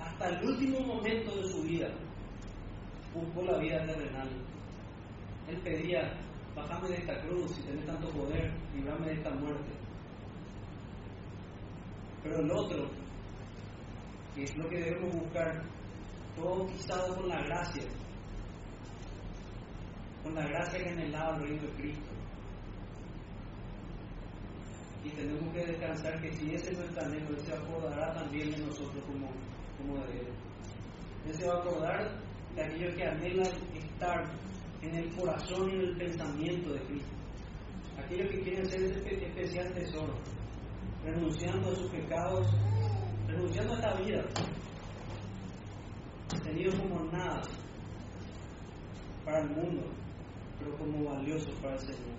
hasta 0.00 0.28
el 0.28 0.46
último 0.46 0.80
momento 0.80 1.34
de 1.34 1.48
su 1.48 1.62
vida, 1.62 1.88
buscó 3.18 3.42
la 3.42 3.58
vida 3.58 3.84
terrenal. 3.84 4.28
Él 5.48 5.60
pedía, 5.62 6.12
bájame 6.54 6.88
de 6.88 6.96
esta 6.96 7.20
cruz, 7.22 7.54
si 7.54 7.62
tenés 7.62 7.86
tanto 7.86 8.08
poder, 8.10 8.52
librame 8.74 9.06
de 9.06 9.14
esta 9.14 9.30
muerte. 9.30 9.72
Pero 12.22 12.40
el 12.40 12.50
otro, 12.50 12.90
que 14.34 14.44
es 14.44 14.56
lo 14.56 14.68
que 14.68 14.76
debemos 14.76 15.14
buscar, 15.14 15.62
fue 16.34 16.44
bautizado 16.44 17.16
con 17.16 17.28
la 17.28 17.42
gracia, 17.42 17.84
con 20.22 20.34
la 20.34 20.46
gracia 20.46 20.82
que 20.82 20.90
anhelaba 20.90 21.36
el 21.36 21.42
reino 21.42 21.62
de 21.62 21.72
Cristo. 21.74 22.10
Y 25.04 25.10
tenemos 25.10 25.52
que 25.54 25.64
descansar 25.64 26.20
que 26.20 26.32
si 26.32 26.54
ese 26.54 26.72
no 26.72 26.82
es 26.82 26.94
tan 26.94 27.14
Él 27.14 27.38
se 27.38 27.54
acordará 27.54 28.12
también 28.12 28.50
de 28.50 28.58
nosotros 28.58 29.02
como, 29.06 29.28
como 29.78 30.04
de 30.06 30.20
Él. 30.20 30.28
Él 31.26 31.34
se 31.34 31.46
va 31.46 31.54
a 31.54 31.58
acordar 31.58 32.27
de 32.58 32.64
aquellos 32.64 32.94
que 32.96 33.04
anhelan 33.04 33.52
estar 33.72 34.24
en 34.82 34.94
el 34.96 35.14
corazón 35.14 35.70
y 35.70 35.74
en 35.74 35.80
el 35.80 35.96
pensamiento 35.96 36.72
de 36.72 36.80
Cristo. 36.80 37.14
Aquellos 37.96 38.30
que 38.30 38.40
quieren 38.40 38.68
ser 38.68 38.82
ese 38.82 39.26
especial 39.26 39.72
tesoro, 39.74 40.14
renunciando 41.04 41.70
a 41.70 41.74
sus 41.76 41.90
pecados, 41.90 42.46
renunciando 43.28 43.74
a 43.74 43.76
esta 43.76 43.94
vida, 44.00 44.24
tenido 46.42 46.76
como 46.80 47.04
nada 47.12 47.42
para 49.24 49.40
el 49.40 49.50
mundo, 49.50 49.84
pero 50.58 50.76
como 50.78 51.04
valioso 51.04 51.50
para 51.62 51.74
el 51.74 51.80
Señor. 51.80 52.18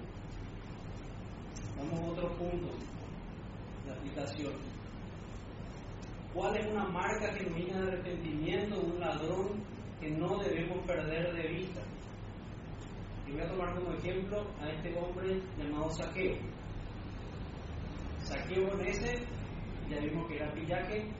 Vamos 1.77 1.99
a 1.99 2.11
otro 2.11 2.37
punto 2.37 2.69
de 3.85 3.91
aplicación. 3.91 4.53
¿Cuál 6.33 6.55
es 6.57 6.67
una 6.67 6.85
marca 6.85 7.33
genuina 7.33 7.81
de 7.81 7.87
arrepentimiento 7.87 8.79
un 8.79 8.99
ladrón 8.99 9.78
que 9.99 10.09
no 10.11 10.37
debemos 10.39 10.85
perder 10.85 11.33
de 11.33 11.47
vista? 11.47 11.81
Y 13.27 13.31
voy 13.33 13.41
a 13.41 13.49
tomar 13.49 13.75
como 13.75 13.93
ejemplo 13.93 14.45
a 14.61 14.69
este 14.69 14.97
hombre 14.97 15.41
llamado 15.57 15.89
Saqueo. 15.91 16.35
Saqueo 18.23 18.69
con 18.69 18.85
ese, 18.85 19.23
ya 19.89 19.99
vimos 19.99 20.27
que 20.27 20.35
era 20.37 20.53
pillaje, 20.53 21.11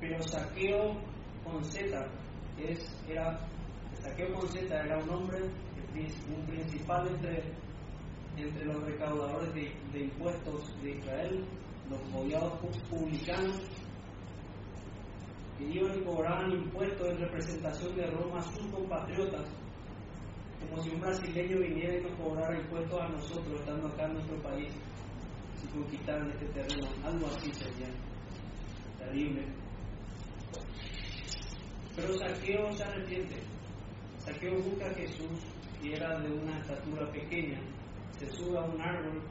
pero 0.00 0.22
Saqueo 0.22 0.96
con 1.44 1.64
Z 1.64 2.06
es, 2.58 3.04
era, 3.08 3.38
Saqueo 4.02 4.34
con 4.34 4.48
Z 4.48 4.74
era 4.74 4.98
un 4.98 5.10
hombre, 5.10 5.38
un 5.40 6.46
principal 6.46 7.08
entre, 7.08 7.42
entre 8.36 8.64
los 8.64 8.82
recaudadores 8.84 9.54
de, 9.54 9.72
de 9.92 10.04
impuestos 10.04 10.82
de 10.82 10.90
Israel, 10.90 11.44
los 11.90 12.00
odiados 12.14 12.58
publicanos, 12.90 13.60
iban 15.64 15.98
y 15.98 16.04
cobraban 16.04 16.52
impuestos 16.52 17.08
en 17.08 17.18
representación 17.18 17.96
de 17.96 18.06
Roma 18.06 18.38
a 18.38 18.42
sus 18.42 18.66
compatriotas, 18.68 19.46
como 20.60 20.82
si 20.82 20.90
un 20.90 21.00
brasileño 21.00 21.58
viniera 21.58 21.98
y 21.98 22.02
nos 22.02 22.12
cobrara 22.12 22.58
impuestos 22.58 23.00
a 23.00 23.08
nosotros, 23.08 23.60
estando 23.60 23.88
acá 23.88 24.06
en 24.06 24.14
nuestro 24.14 24.42
país, 24.42 24.72
si 25.56 25.66
conquistaran 25.68 26.30
este 26.30 26.46
terreno. 26.46 26.88
Algo 27.04 27.26
así 27.26 27.52
sería 27.52 27.88
terrible. 28.98 29.44
Pero 31.96 32.14
Saqueo 32.14 32.72
se 32.72 32.84
arrepiente. 32.84 33.36
Saqueo 34.18 34.62
busca 34.62 34.86
a 34.86 34.94
Jesús 34.94 35.40
y 35.82 35.92
era 35.92 36.20
de 36.20 36.30
una 36.32 36.58
estatura 36.58 37.10
pequeña. 37.10 37.60
Se 38.18 38.30
sube 38.30 38.58
a 38.58 38.62
un 38.62 38.80
árbol 38.80 39.22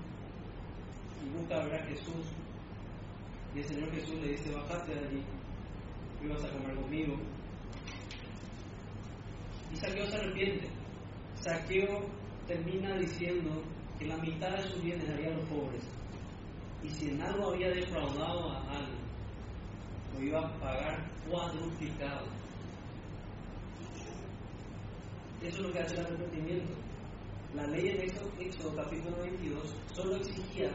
y 1.23 1.37
busca 1.37 1.63
ver 1.65 1.75
a 1.75 1.85
Jesús. 1.85 2.25
Y 3.55 3.59
el 3.59 3.65
Señor 3.65 3.91
Jesús 3.91 4.15
le 4.15 4.31
dice, 4.31 4.51
bajate 4.53 4.93
de 4.93 4.99
allí, 5.07 5.23
a 6.35 6.51
comer 6.51 6.75
conmigo. 6.75 7.15
Y 9.71 9.75
Saqueo 9.77 10.05
se 10.07 10.17
arrepiente. 10.17 10.69
Saqueo 11.35 12.05
termina 12.45 12.97
diciendo 12.97 13.63
que 13.97 14.07
la 14.07 14.17
mitad 14.17 14.49
de 14.51 14.63
sus 14.63 14.81
bienes 14.81 15.07
daría 15.07 15.29
a 15.29 15.37
los 15.37 15.49
pobres. 15.49 15.83
Y 16.83 16.89
si 16.89 17.09
en 17.09 17.21
algo 17.21 17.51
había 17.51 17.69
defraudado 17.69 18.51
a 18.51 18.61
alguien, 18.69 18.99
lo 20.13 20.23
iba 20.23 20.39
a 20.39 20.59
pagar 20.59 21.11
cuadruplicado. 21.29 22.27
Eso 25.41 25.57
es 25.57 25.59
lo 25.59 25.71
que 25.71 25.79
hace 25.79 25.95
el 25.95 26.05
arrepentimiento. 26.05 26.73
La 27.53 27.65
ley 27.67 27.89
en 27.89 28.01
Éxodo, 28.01 28.75
capítulo 28.75 29.17
22 29.21 29.75
solo 29.93 30.15
exigía 30.17 30.71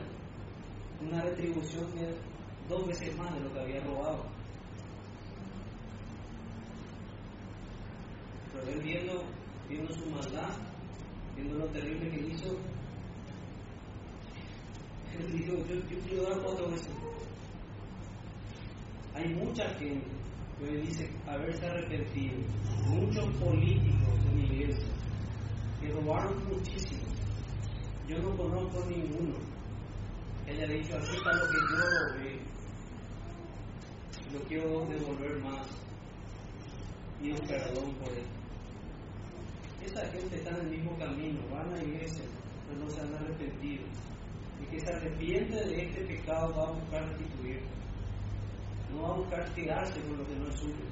una 1.00 1.22
retribución 1.22 1.94
de 1.94 2.14
dos 2.68 2.86
veces 2.86 3.16
más 3.16 3.34
de 3.34 3.40
lo 3.40 3.53
que 3.53 3.61
había 3.61 3.80
robado. 3.80 4.32
Pero 8.53 8.70
él 8.70 8.82
viendo, 8.82 9.94
su 9.94 10.07
maldad, 10.11 10.50
viendo 11.34 11.59
lo 11.59 11.66
terrible 11.66 12.11
que 12.11 12.34
hizo, 12.34 12.57
él 15.18 15.32
dijo, 15.32 15.55
yo, 15.68 15.74
yo 15.74 15.98
quiero 16.07 16.22
dar 16.28 16.42
cuatro 16.42 16.70
veces. 16.70 16.90
Hay 19.14 19.28
mucha 19.34 19.68
gente 19.74 20.07
que 20.59 20.76
dice 20.78 21.11
haberse 21.26 21.66
arrepentido, 21.66 22.34
muchos 22.86 23.28
políticos 23.36 24.24
de 24.24 24.30
mi 24.34 24.44
iglesia 24.44 24.92
que 25.80 25.88
robaron 25.92 26.34
muchísimo. 26.48 27.03
Yo 28.09 28.18
no 28.18 28.36
conozco 28.36 28.84
ninguno 28.86 29.34
que 30.44 30.53
haya 30.53 30.66
dicho, 30.66 30.96
aquí 30.96 31.16
está 31.16 31.32
lo 31.32 31.48
que 31.48 31.59
yo 31.70 31.76
robé, 31.78 32.40
lo 34.32 34.40
quiero 34.48 34.86
devolver 34.86 35.38
más 35.42 35.66
y 37.22 37.30
un 37.30 37.46
perdón 37.46 37.94
por 37.94 38.12
él. 38.12 38.41
Esa 39.85 40.07
gente 40.12 40.37
está 40.37 40.51
en 40.51 40.61
el 40.66 40.70
mismo 40.70 40.97
camino, 40.97 41.41
van 41.51 41.74
a 41.74 41.83
iglesia, 41.83 42.24
pero 42.68 42.85
no 42.85 42.91
se 42.91 43.01
han 43.01 43.14
arrepentido. 43.14 43.85
Y 44.61 44.66
que 44.66 44.80
se 44.80 44.93
arrepiente 44.93 45.57
de 45.57 45.83
este 45.83 46.05
pecado 46.05 46.55
va 46.55 46.68
a 46.68 46.72
buscar 46.72 47.09
restituir. 47.09 47.61
No 48.93 49.03
va 49.03 49.09
a 49.09 49.18
buscar 49.18 49.55
quedarse 49.55 50.01
con 50.03 50.18
lo 50.18 50.26
que 50.26 50.37
no 50.37 50.49
es 50.49 50.57
suyo. 50.57 50.85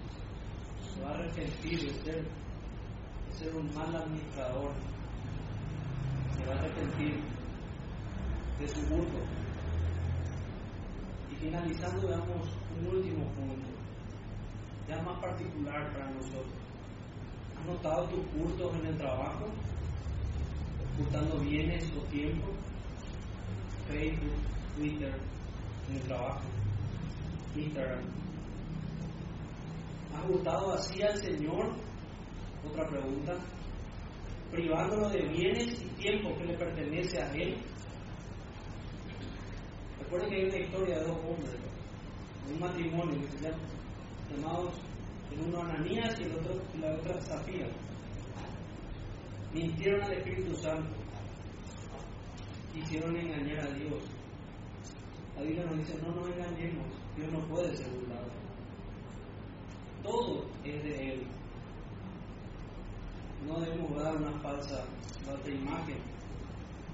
Se 0.95 1.03
va 1.03 1.11
a 1.11 1.15
arrepentir 1.15 1.81
de 1.81 1.95
ser, 2.03 2.25
de 2.25 3.33
ser 3.33 3.55
un 3.55 3.73
mal 3.75 3.95
administrador. 3.95 4.73
Se 6.37 6.47
va 6.47 6.55
a 6.55 6.59
arrepentir 6.59 7.21
de 8.59 8.69
su 8.69 8.81
gusto. 8.89 9.19
Y 11.31 11.37
finalizando, 11.37 12.09
veamos 12.09 12.49
un 12.77 12.97
último 12.97 13.25
punto, 13.35 13.71
ya 14.89 15.01
más 15.03 15.21
particular 15.21 15.93
para 15.93 16.11
nosotros. 16.11 16.60
¿Has 17.61 17.67
notado 17.67 18.09
tus 18.09 18.27
cultos 18.29 18.75
en 18.77 18.87
el 18.87 18.97
trabajo? 18.97 19.47
¿Ocultando 20.95 21.39
bienes 21.41 21.85
o 21.93 22.01
tiempo? 22.11 22.47
Facebook, 23.87 24.33
Twitter, 24.77 25.15
en 25.89 25.97
el 25.97 26.03
trabajo, 26.03 26.41
Instagram. 27.55 28.03
¿Has 30.15 30.27
gustado 30.29 30.73
así 30.73 31.03
al 31.03 31.17
Señor? 31.17 31.73
Otra 32.67 32.89
pregunta. 32.89 33.35
Privándolo 34.51 35.11
de 35.11 35.23
bienes 35.29 35.83
y 35.83 35.89
tiempo 36.01 36.35
que 36.39 36.45
le 36.45 36.57
pertenece 36.57 37.23
a 37.23 37.33
Él. 37.35 37.59
Recuerden 40.01 40.31
que 40.31 40.37
hay 40.37 40.45
una 40.45 40.59
historia 40.59 40.99
de 40.99 41.05
dos 41.05 41.19
hombres, 41.19 41.57
un 42.51 42.59
matrimonio 42.59 43.19
llamados 44.31 44.75
el 45.33 45.41
uno 45.47 45.63
Ananías 45.63 46.19
y 46.21 46.25
el 46.25 46.33
otro, 46.33 46.61
la 46.81 46.95
otra 46.95 47.21
Zafira. 47.21 47.69
Mintieron 49.53 50.03
al 50.03 50.13
Espíritu 50.13 50.55
Santo 50.57 51.01
quisieron 52.73 53.17
engañar 53.17 53.67
a 53.67 53.73
Dios. 53.73 54.03
La 55.37 55.43
Biblia 55.43 55.65
nos 55.65 55.79
dice, 55.79 55.99
no 56.03 56.15
nos 56.15 56.29
engañemos, 56.29 56.87
Dios 57.17 57.33
no 57.33 57.41
puede 57.47 57.77
ser 57.77 57.89
burlado. 57.91 58.31
Todo 60.03 60.45
es 60.65 60.83
de 60.83 61.13
Él. 61.13 61.27
No 63.47 63.61
debemos 63.61 63.97
dar 63.97 64.17
una 64.17 64.33
falsa, 64.41 64.85
falsa 65.25 65.51
imagen. 65.51 65.99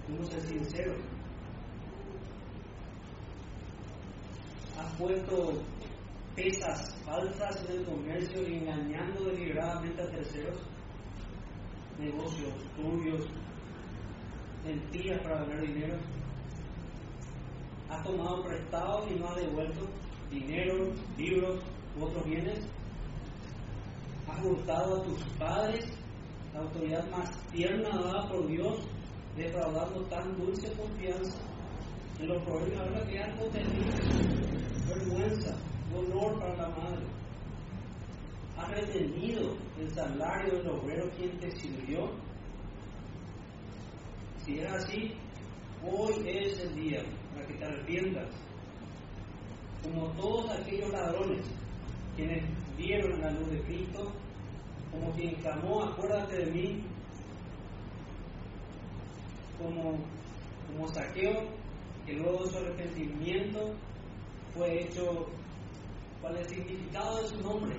Debemos 0.07 0.29
ser 0.29 0.41
sinceros. 0.43 0.97
Has 4.79 4.93
puesto 4.97 5.63
pesas 6.37 6.95
falsas 7.05 7.65
en 7.65 7.79
el 7.79 7.85
comercio 7.87 8.47
y 8.47 8.57
engañando 8.57 9.25
deliberadamente 9.25 10.03
a 10.03 10.11
terceros. 10.11 10.59
Negocios 11.99 12.53
turbios, 12.77 13.27
mentiras 14.65 15.23
para 15.23 15.41
ganar 15.41 15.63
dinero. 15.63 15.97
Has 17.89 18.03
tomado 18.05 18.43
prestado 18.43 19.07
y 19.09 19.19
no 19.19 19.29
has 19.29 19.37
devuelto 19.37 19.87
dinero, 20.31 20.93
libros 21.17 21.61
u 21.99 22.05
otros 22.05 22.25
bienes. 22.27 22.67
Has 24.29 24.45
hurtado 24.45 25.01
a 25.01 25.03
tus 25.05 25.25
padres 25.39 25.87
la 26.53 26.61
autoridad 26.61 27.09
más 27.11 27.31
tierna 27.51 27.89
dada 27.89 28.29
por 28.29 28.47
Dios, 28.47 28.87
defraudando 29.37 30.03
tan 30.07 30.37
dulce 30.37 30.71
confianza. 30.73 31.39
En 32.19 32.29
los 32.29 32.43
proverbios 32.45 32.81
habla 32.81 33.07
que 33.07 33.19
algo 33.19 33.47
terrible, 33.47 33.93
vergüenza, 34.89 35.55
dolor 35.97 36.39
para 36.39 36.57
la 36.57 36.69
madre. 36.69 37.07
Has 38.57 38.71
retenido 38.71 39.57
el 39.79 39.91
salario 39.91 40.59
del 40.59 40.69
obrero 40.69 41.11
quien 41.17 41.39
te 41.39 41.51
sirvió 41.51 42.11
si 44.47 44.61
es 44.61 44.73
así, 44.73 45.13
hoy 45.85 46.15
es 46.25 46.61
el 46.61 46.77
día 46.77 47.03
para 47.35 47.49
que 47.49 47.55
te 47.55 47.65
arrepientas. 47.65 48.29
Como 49.83 50.07
todos 50.13 50.49
aquellos 50.51 50.89
ladrones 50.93 51.45
quienes 52.15 52.45
vieron 52.77 53.21
la 53.21 53.33
luz 53.33 53.51
de 53.51 53.61
Cristo, 53.63 54.13
como 54.93 55.11
quien 55.15 55.35
clamó, 55.43 55.83
acuérdate 55.83 56.45
de 56.45 56.51
mí, 56.53 56.85
como, 59.59 59.99
como 60.69 60.89
saqueo, 60.95 61.49
que 62.07 62.13
luego 62.13 62.45
de 62.45 62.51
su 62.51 62.59
arrepentimiento 62.59 63.75
fue 64.55 64.85
hecho, 64.85 65.27
¿cuál 66.27 66.39
es 66.39 66.53
el 66.53 66.59
significado 66.59 67.23
de 67.23 67.29
su 67.29 67.41
nombre? 67.41 67.77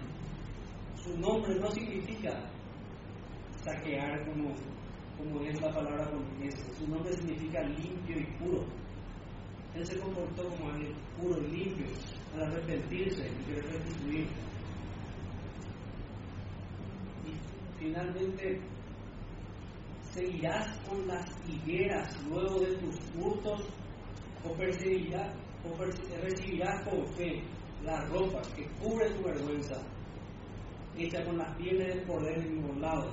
Su 1.04 1.18
nombre 1.18 1.60
no 1.60 1.70
significa 1.72 2.50
saquear 3.64 4.26
como 4.26 4.54
como 5.18 5.42
es 5.42 5.60
la 5.60 5.74
palabra 5.74 6.10
portuguesa. 6.12 6.64
Su 6.78 6.88
nombre 6.88 7.12
significa 7.14 7.62
limpio 7.64 8.20
y 8.20 8.26
puro. 8.38 8.64
Él 9.74 9.86
se 9.86 10.00
comportó 10.00 10.48
como 10.50 10.70
alguien 10.70 10.94
puro 11.20 11.42
y 11.42 11.48
limpio 11.48 11.88
al 12.36 12.44
arrepentirse 12.44 13.28
y 13.28 13.46
querer 13.46 13.66
restituir. 13.66 14.28
Y 17.26 17.80
finalmente, 17.80 18.62
¿seguirás 20.12 20.78
con 20.88 21.08
las 21.08 21.26
higueras 21.50 22.16
luego 22.28 22.60
de 22.60 22.76
tus 22.76 22.96
hurtos 23.20 23.68
o 24.46 24.56
recibirás 24.56 25.34
con 26.84 27.08
fe 27.16 27.44
la 27.88 28.06
ropa 28.06 28.42
que 28.56 28.68
cubre 28.80 29.10
tu 29.12 29.24
vergüenza, 29.24 29.82
hecha 30.96 31.26
con 31.26 31.38
las 31.38 31.56
pieles 31.58 31.88
del 31.88 32.06
cordero 32.06 32.42
inmolado? 32.42 33.12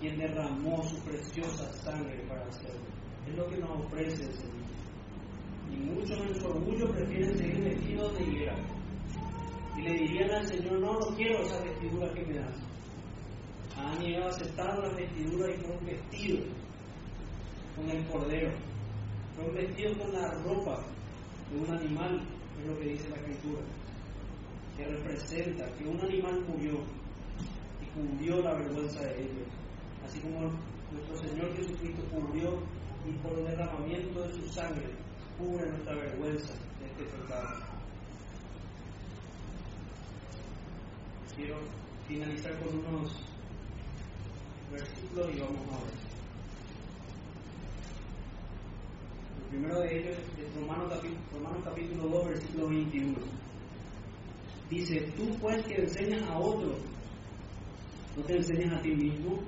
quien 0.00 0.16
derramó 0.16 0.82
su 0.82 0.98
preciosa 1.02 1.70
sangre 1.74 2.24
para 2.26 2.46
hacerlo. 2.46 2.80
Es 3.28 3.36
lo 3.36 3.46
que 3.48 3.58
nos 3.58 3.84
ofrece 3.84 4.24
el 4.24 4.32
Señor. 4.32 4.60
Y 5.70 5.76
muchos 5.76 6.18
en 6.18 6.34
su 6.40 6.46
orgullo 6.46 6.90
prefieren 6.90 7.36
seguir 7.36 7.62
vestidos 7.62 8.16
de 8.16 8.24
higuera. 8.24 8.56
Y 9.76 9.82
le 9.82 9.92
dirían 9.92 10.30
al 10.30 10.46
Señor, 10.46 10.80
no, 10.80 10.92
no 10.94 11.16
quiero 11.16 11.42
esa 11.42 11.62
vestidura 11.62 12.12
que 12.14 12.24
me 12.24 12.38
das. 12.38 12.56
Han 13.76 13.98
llegado 13.98 14.26
a 14.26 14.30
aceptar 14.30 14.78
la 14.78 14.94
vestidura 14.94 15.54
y 15.54 15.58
fueron 15.58 15.84
vestidos 15.84 16.46
con 17.76 17.90
el 17.90 18.06
cordero. 18.08 18.52
Fueron 19.36 19.54
vestidos 19.54 19.98
con 19.98 20.12
la 20.12 20.30
ropa 20.42 20.82
de 21.50 21.58
un 21.58 21.70
animal, 21.70 22.26
es 22.60 22.66
lo 22.66 22.78
que 22.78 22.88
dice 22.88 23.08
la 23.08 23.16
escritura, 23.16 23.62
que 24.76 24.84
representa 24.84 25.66
que 25.76 25.84
un 25.88 26.00
animal 26.00 26.44
murió 26.46 26.80
y 27.80 27.86
cubrió 27.94 28.42
la 28.42 28.54
vergüenza 28.54 29.00
de 29.00 29.22
ellos 29.22 29.48
así 30.10 30.20
como 30.20 30.52
nuestro 30.92 31.16
Señor 31.18 31.56
Jesucristo 31.56 32.02
cubrió 32.10 32.58
y 33.06 33.12
por 33.22 33.38
el 33.38 33.46
derramamiento 33.46 34.22
de 34.22 34.32
su 34.34 34.48
sangre 34.48 34.90
cubre 35.38 35.70
nuestra 35.70 35.94
vergüenza 35.94 36.52
de 36.80 36.86
este 36.86 37.04
pecado. 37.04 37.60
Quiero 41.36 41.58
finalizar 42.06 42.58
con 42.58 42.78
unos 42.78 43.12
versículos 44.72 45.34
y 45.34 45.40
vamos 45.40 45.60
a 45.68 45.84
ver. 45.84 46.00
El 49.38 49.39
primero 49.50 49.80
de 49.80 49.98
ellos 49.98 50.16
es 50.38 50.54
Romanos, 50.54 51.02
Romanos 51.32 51.62
capítulo 51.64 52.08
2, 52.08 52.28
versículo 52.28 52.68
21. 52.68 53.18
Dice, 54.70 55.00
tú 55.16 55.24
pues 55.40 55.64
que 55.66 55.74
enseñas 55.74 56.22
a 56.30 56.38
otros, 56.38 56.78
no 58.16 58.22
te 58.22 58.36
enseñas 58.36 58.78
a 58.78 58.82
ti 58.82 58.94
mismo. 58.94 59.40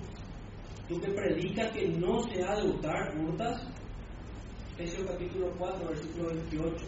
Tú 0.88 1.00
que 1.00 1.12
predicas 1.12 1.70
que 1.70 1.88
no 1.88 2.20
se 2.24 2.42
ha 2.42 2.57
de 2.57 2.68
hurtar, 2.68 3.16
hurtas. 3.16 3.62
Efesios 4.74 5.07
capítulo 5.07 5.53
4, 5.57 5.88
versículo 5.88 6.28
28. 6.28 6.86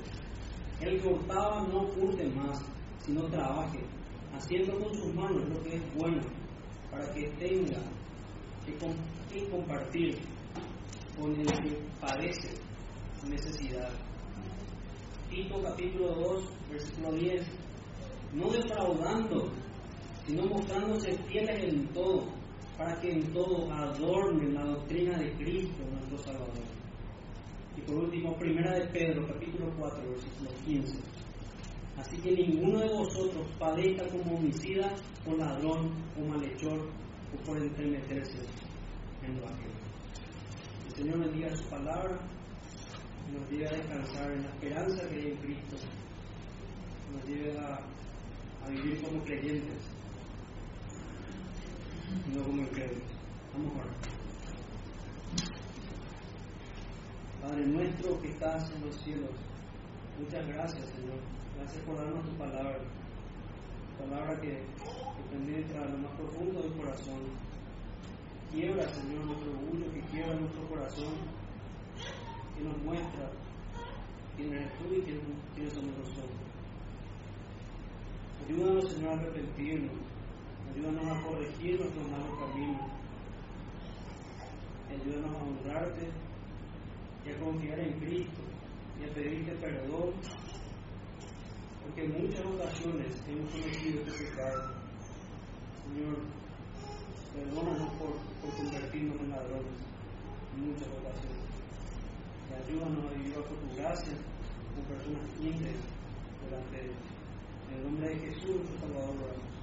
El 0.80 1.00
que 1.00 1.08
hurtaba 1.08 1.66
no 1.68 1.88
hurte 1.96 2.28
más, 2.30 2.60
sino 2.98 3.22
trabaje, 3.28 3.78
haciendo 4.32 4.76
con 4.80 4.92
sus 4.94 5.14
manos 5.14 5.48
lo 5.48 5.62
que 5.62 5.76
es 5.76 5.94
bueno, 5.94 6.20
para 6.90 7.08
que 7.12 7.28
tenga 7.38 7.78
que, 8.66 9.48
compartir 9.48 10.18
con 11.16 11.32
el 11.32 11.46
que 11.46 11.78
padece 12.00 12.73
necesidad. 13.28 13.90
Tito 15.30 15.62
capítulo 15.62 16.14
2, 16.14 16.44
versículo 16.70 17.12
10. 17.12 17.46
No 18.34 18.50
defraudando, 18.50 19.50
sino 20.26 20.46
mostrándose 20.46 21.16
fieles 21.28 21.64
en 21.64 21.86
todo, 21.88 22.24
para 22.76 23.00
que 23.00 23.12
en 23.12 23.32
todo 23.32 23.70
adornen 23.72 24.54
la 24.54 24.64
doctrina 24.64 25.18
de 25.18 25.32
Cristo, 25.36 25.84
nuestro 25.90 26.18
Salvador. 26.18 26.64
Y 27.76 27.80
por 27.82 27.96
último, 27.96 28.36
primera 28.36 28.78
de 28.78 28.86
Pedro, 28.88 29.26
capítulo 29.26 29.72
4, 29.78 30.10
versículo 30.10 30.50
15. 30.64 30.98
Así 31.96 32.16
que 32.18 32.32
ninguno 32.32 32.80
de 32.80 32.88
vosotros 32.88 33.46
padezca 33.58 34.08
como 34.08 34.36
homicida, 34.36 34.92
o 35.26 35.36
ladrón, 35.36 35.92
o 36.18 36.24
malhechor, 36.26 36.88
o 37.32 37.44
por 37.44 37.56
entremeterse 37.56 38.38
en 39.22 39.40
lo 39.40 39.46
ajeno. 39.46 39.74
El 40.86 40.94
Señor 40.94 41.18
bendiga 41.20 41.56
su 41.56 41.64
palabra, 41.68 42.18
nos 43.32 43.50
lleve 43.50 43.68
a 43.68 43.72
descansar 43.72 44.30
en 44.32 44.42
la 44.42 44.48
esperanza 44.48 45.08
que 45.08 45.14
hay 45.14 45.26
en 45.28 45.36
Cristo, 45.36 45.76
nos 47.12 47.24
lleve 47.28 47.58
a, 47.58 47.80
vivir 48.68 49.02
como 49.02 49.22
creyentes, 49.24 49.76
no 52.34 52.42
como 52.44 52.62
incrédulos. 52.62 53.02
Vamos 53.52 53.72
a 53.72 53.80
orar. 53.80 53.94
Padre 57.42 57.66
nuestro 57.66 58.20
que 58.22 58.28
estás 58.30 58.70
en 58.72 58.86
los 58.86 58.96
cielos, 59.02 59.30
muchas 60.18 60.46
gracias, 60.48 60.86
Señor. 60.96 61.18
Gracias 61.58 61.82
por 61.84 61.96
darnos 61.96 62.24
tu 62.24 62.36
palabra. 62.36 62.78
Palabra 63.98 64.40
que, 64.40 64.48
que 64.48 65.22
penetra 65.30 65.84
lo 65.84 65.98
más 65.98 66.12
profundo 66.16 66.62
del 66.62 66.72
corazón. 66.72 67.20
Quiebra, 68.50 68.88
Señor, 68.88 69.26
nuestro 69.26 69.50
orgullo, 69.50 69.92
que 69.92 70.00
quiebra 70.10 70.34
nuestro 70.34 70.68
corazón, 70.68 71.14
que 72.56 72.64
nos 72.64 72.76
muestra 72.82 73.30
quién 74.36 74.52
eres 74.52 74.70
tú 74.78 74.94
y 74.94 75.02
quiénes 75.02 75.72
somos 75.72 75.96
nosotros. 75.98 76.30
Ayúdanos, 78.44 78.92
Señor, 78.92 79.10
a 79.10 79.12
arrepentirnos. 79.14 79.92
Ayúdanos 80.74 81.06
a 81.06 81.22
corregir 81.22 81.80
nuestros 81.80 82.10
malos 82.10 82.38
caminos. 82.38 82.82
Ayúdanos 84.90 85.36
a 85.36 85.42
honrarte 85.44 86.08
y 87.26 87.30
a 87.30 87.38
confiar 87.38 87.78
en 87.80 87.92
Cristo 88.00 88.42
y 89.00 89.08
a 89.08 89.14
pedirte 89.14 89.52
perdón 89.52 90.12
porque 91.84 92.04
en 92.04 92.22
muchas 92.22 92.44
ocasiones 92.46 93.22
hemos 93.28 93.50
cometido 93.50 94.00
este 94.00 94.24
pecado. 94.24 94.74
Señor, 95.84 96.16
perdónanos 97.34 97.92
por, 97.94 98.12
por 98.42 98.56
convertirnos 98.56 99.20
en 99.20 99.30
ladrones 99.30 99.78
en 100.56 100.70
muchas 100.70 100.88
ocasiones. 100.88 101.43
Ayúdanos 102.54 103.04
a 103.10 103.14
vivir 103.14 103.34
bajo 103.34 103.54
tu 103.54 103.76
gracia 103.76 104.14
como 104.70 104.86
personas 104.86 105.26
íntegras 105.40 105.82
delante 106.44 106.76
de. 106.76 106.94
En 106.94 107.78
el 107.78 107.82
nombre 107.84 108.08
de 108.08 108.16
Jesús, 108.26 108.56
nuestro 108.62 108.78
Salvador, 108.80 109.16
oramos. 109.18 109.53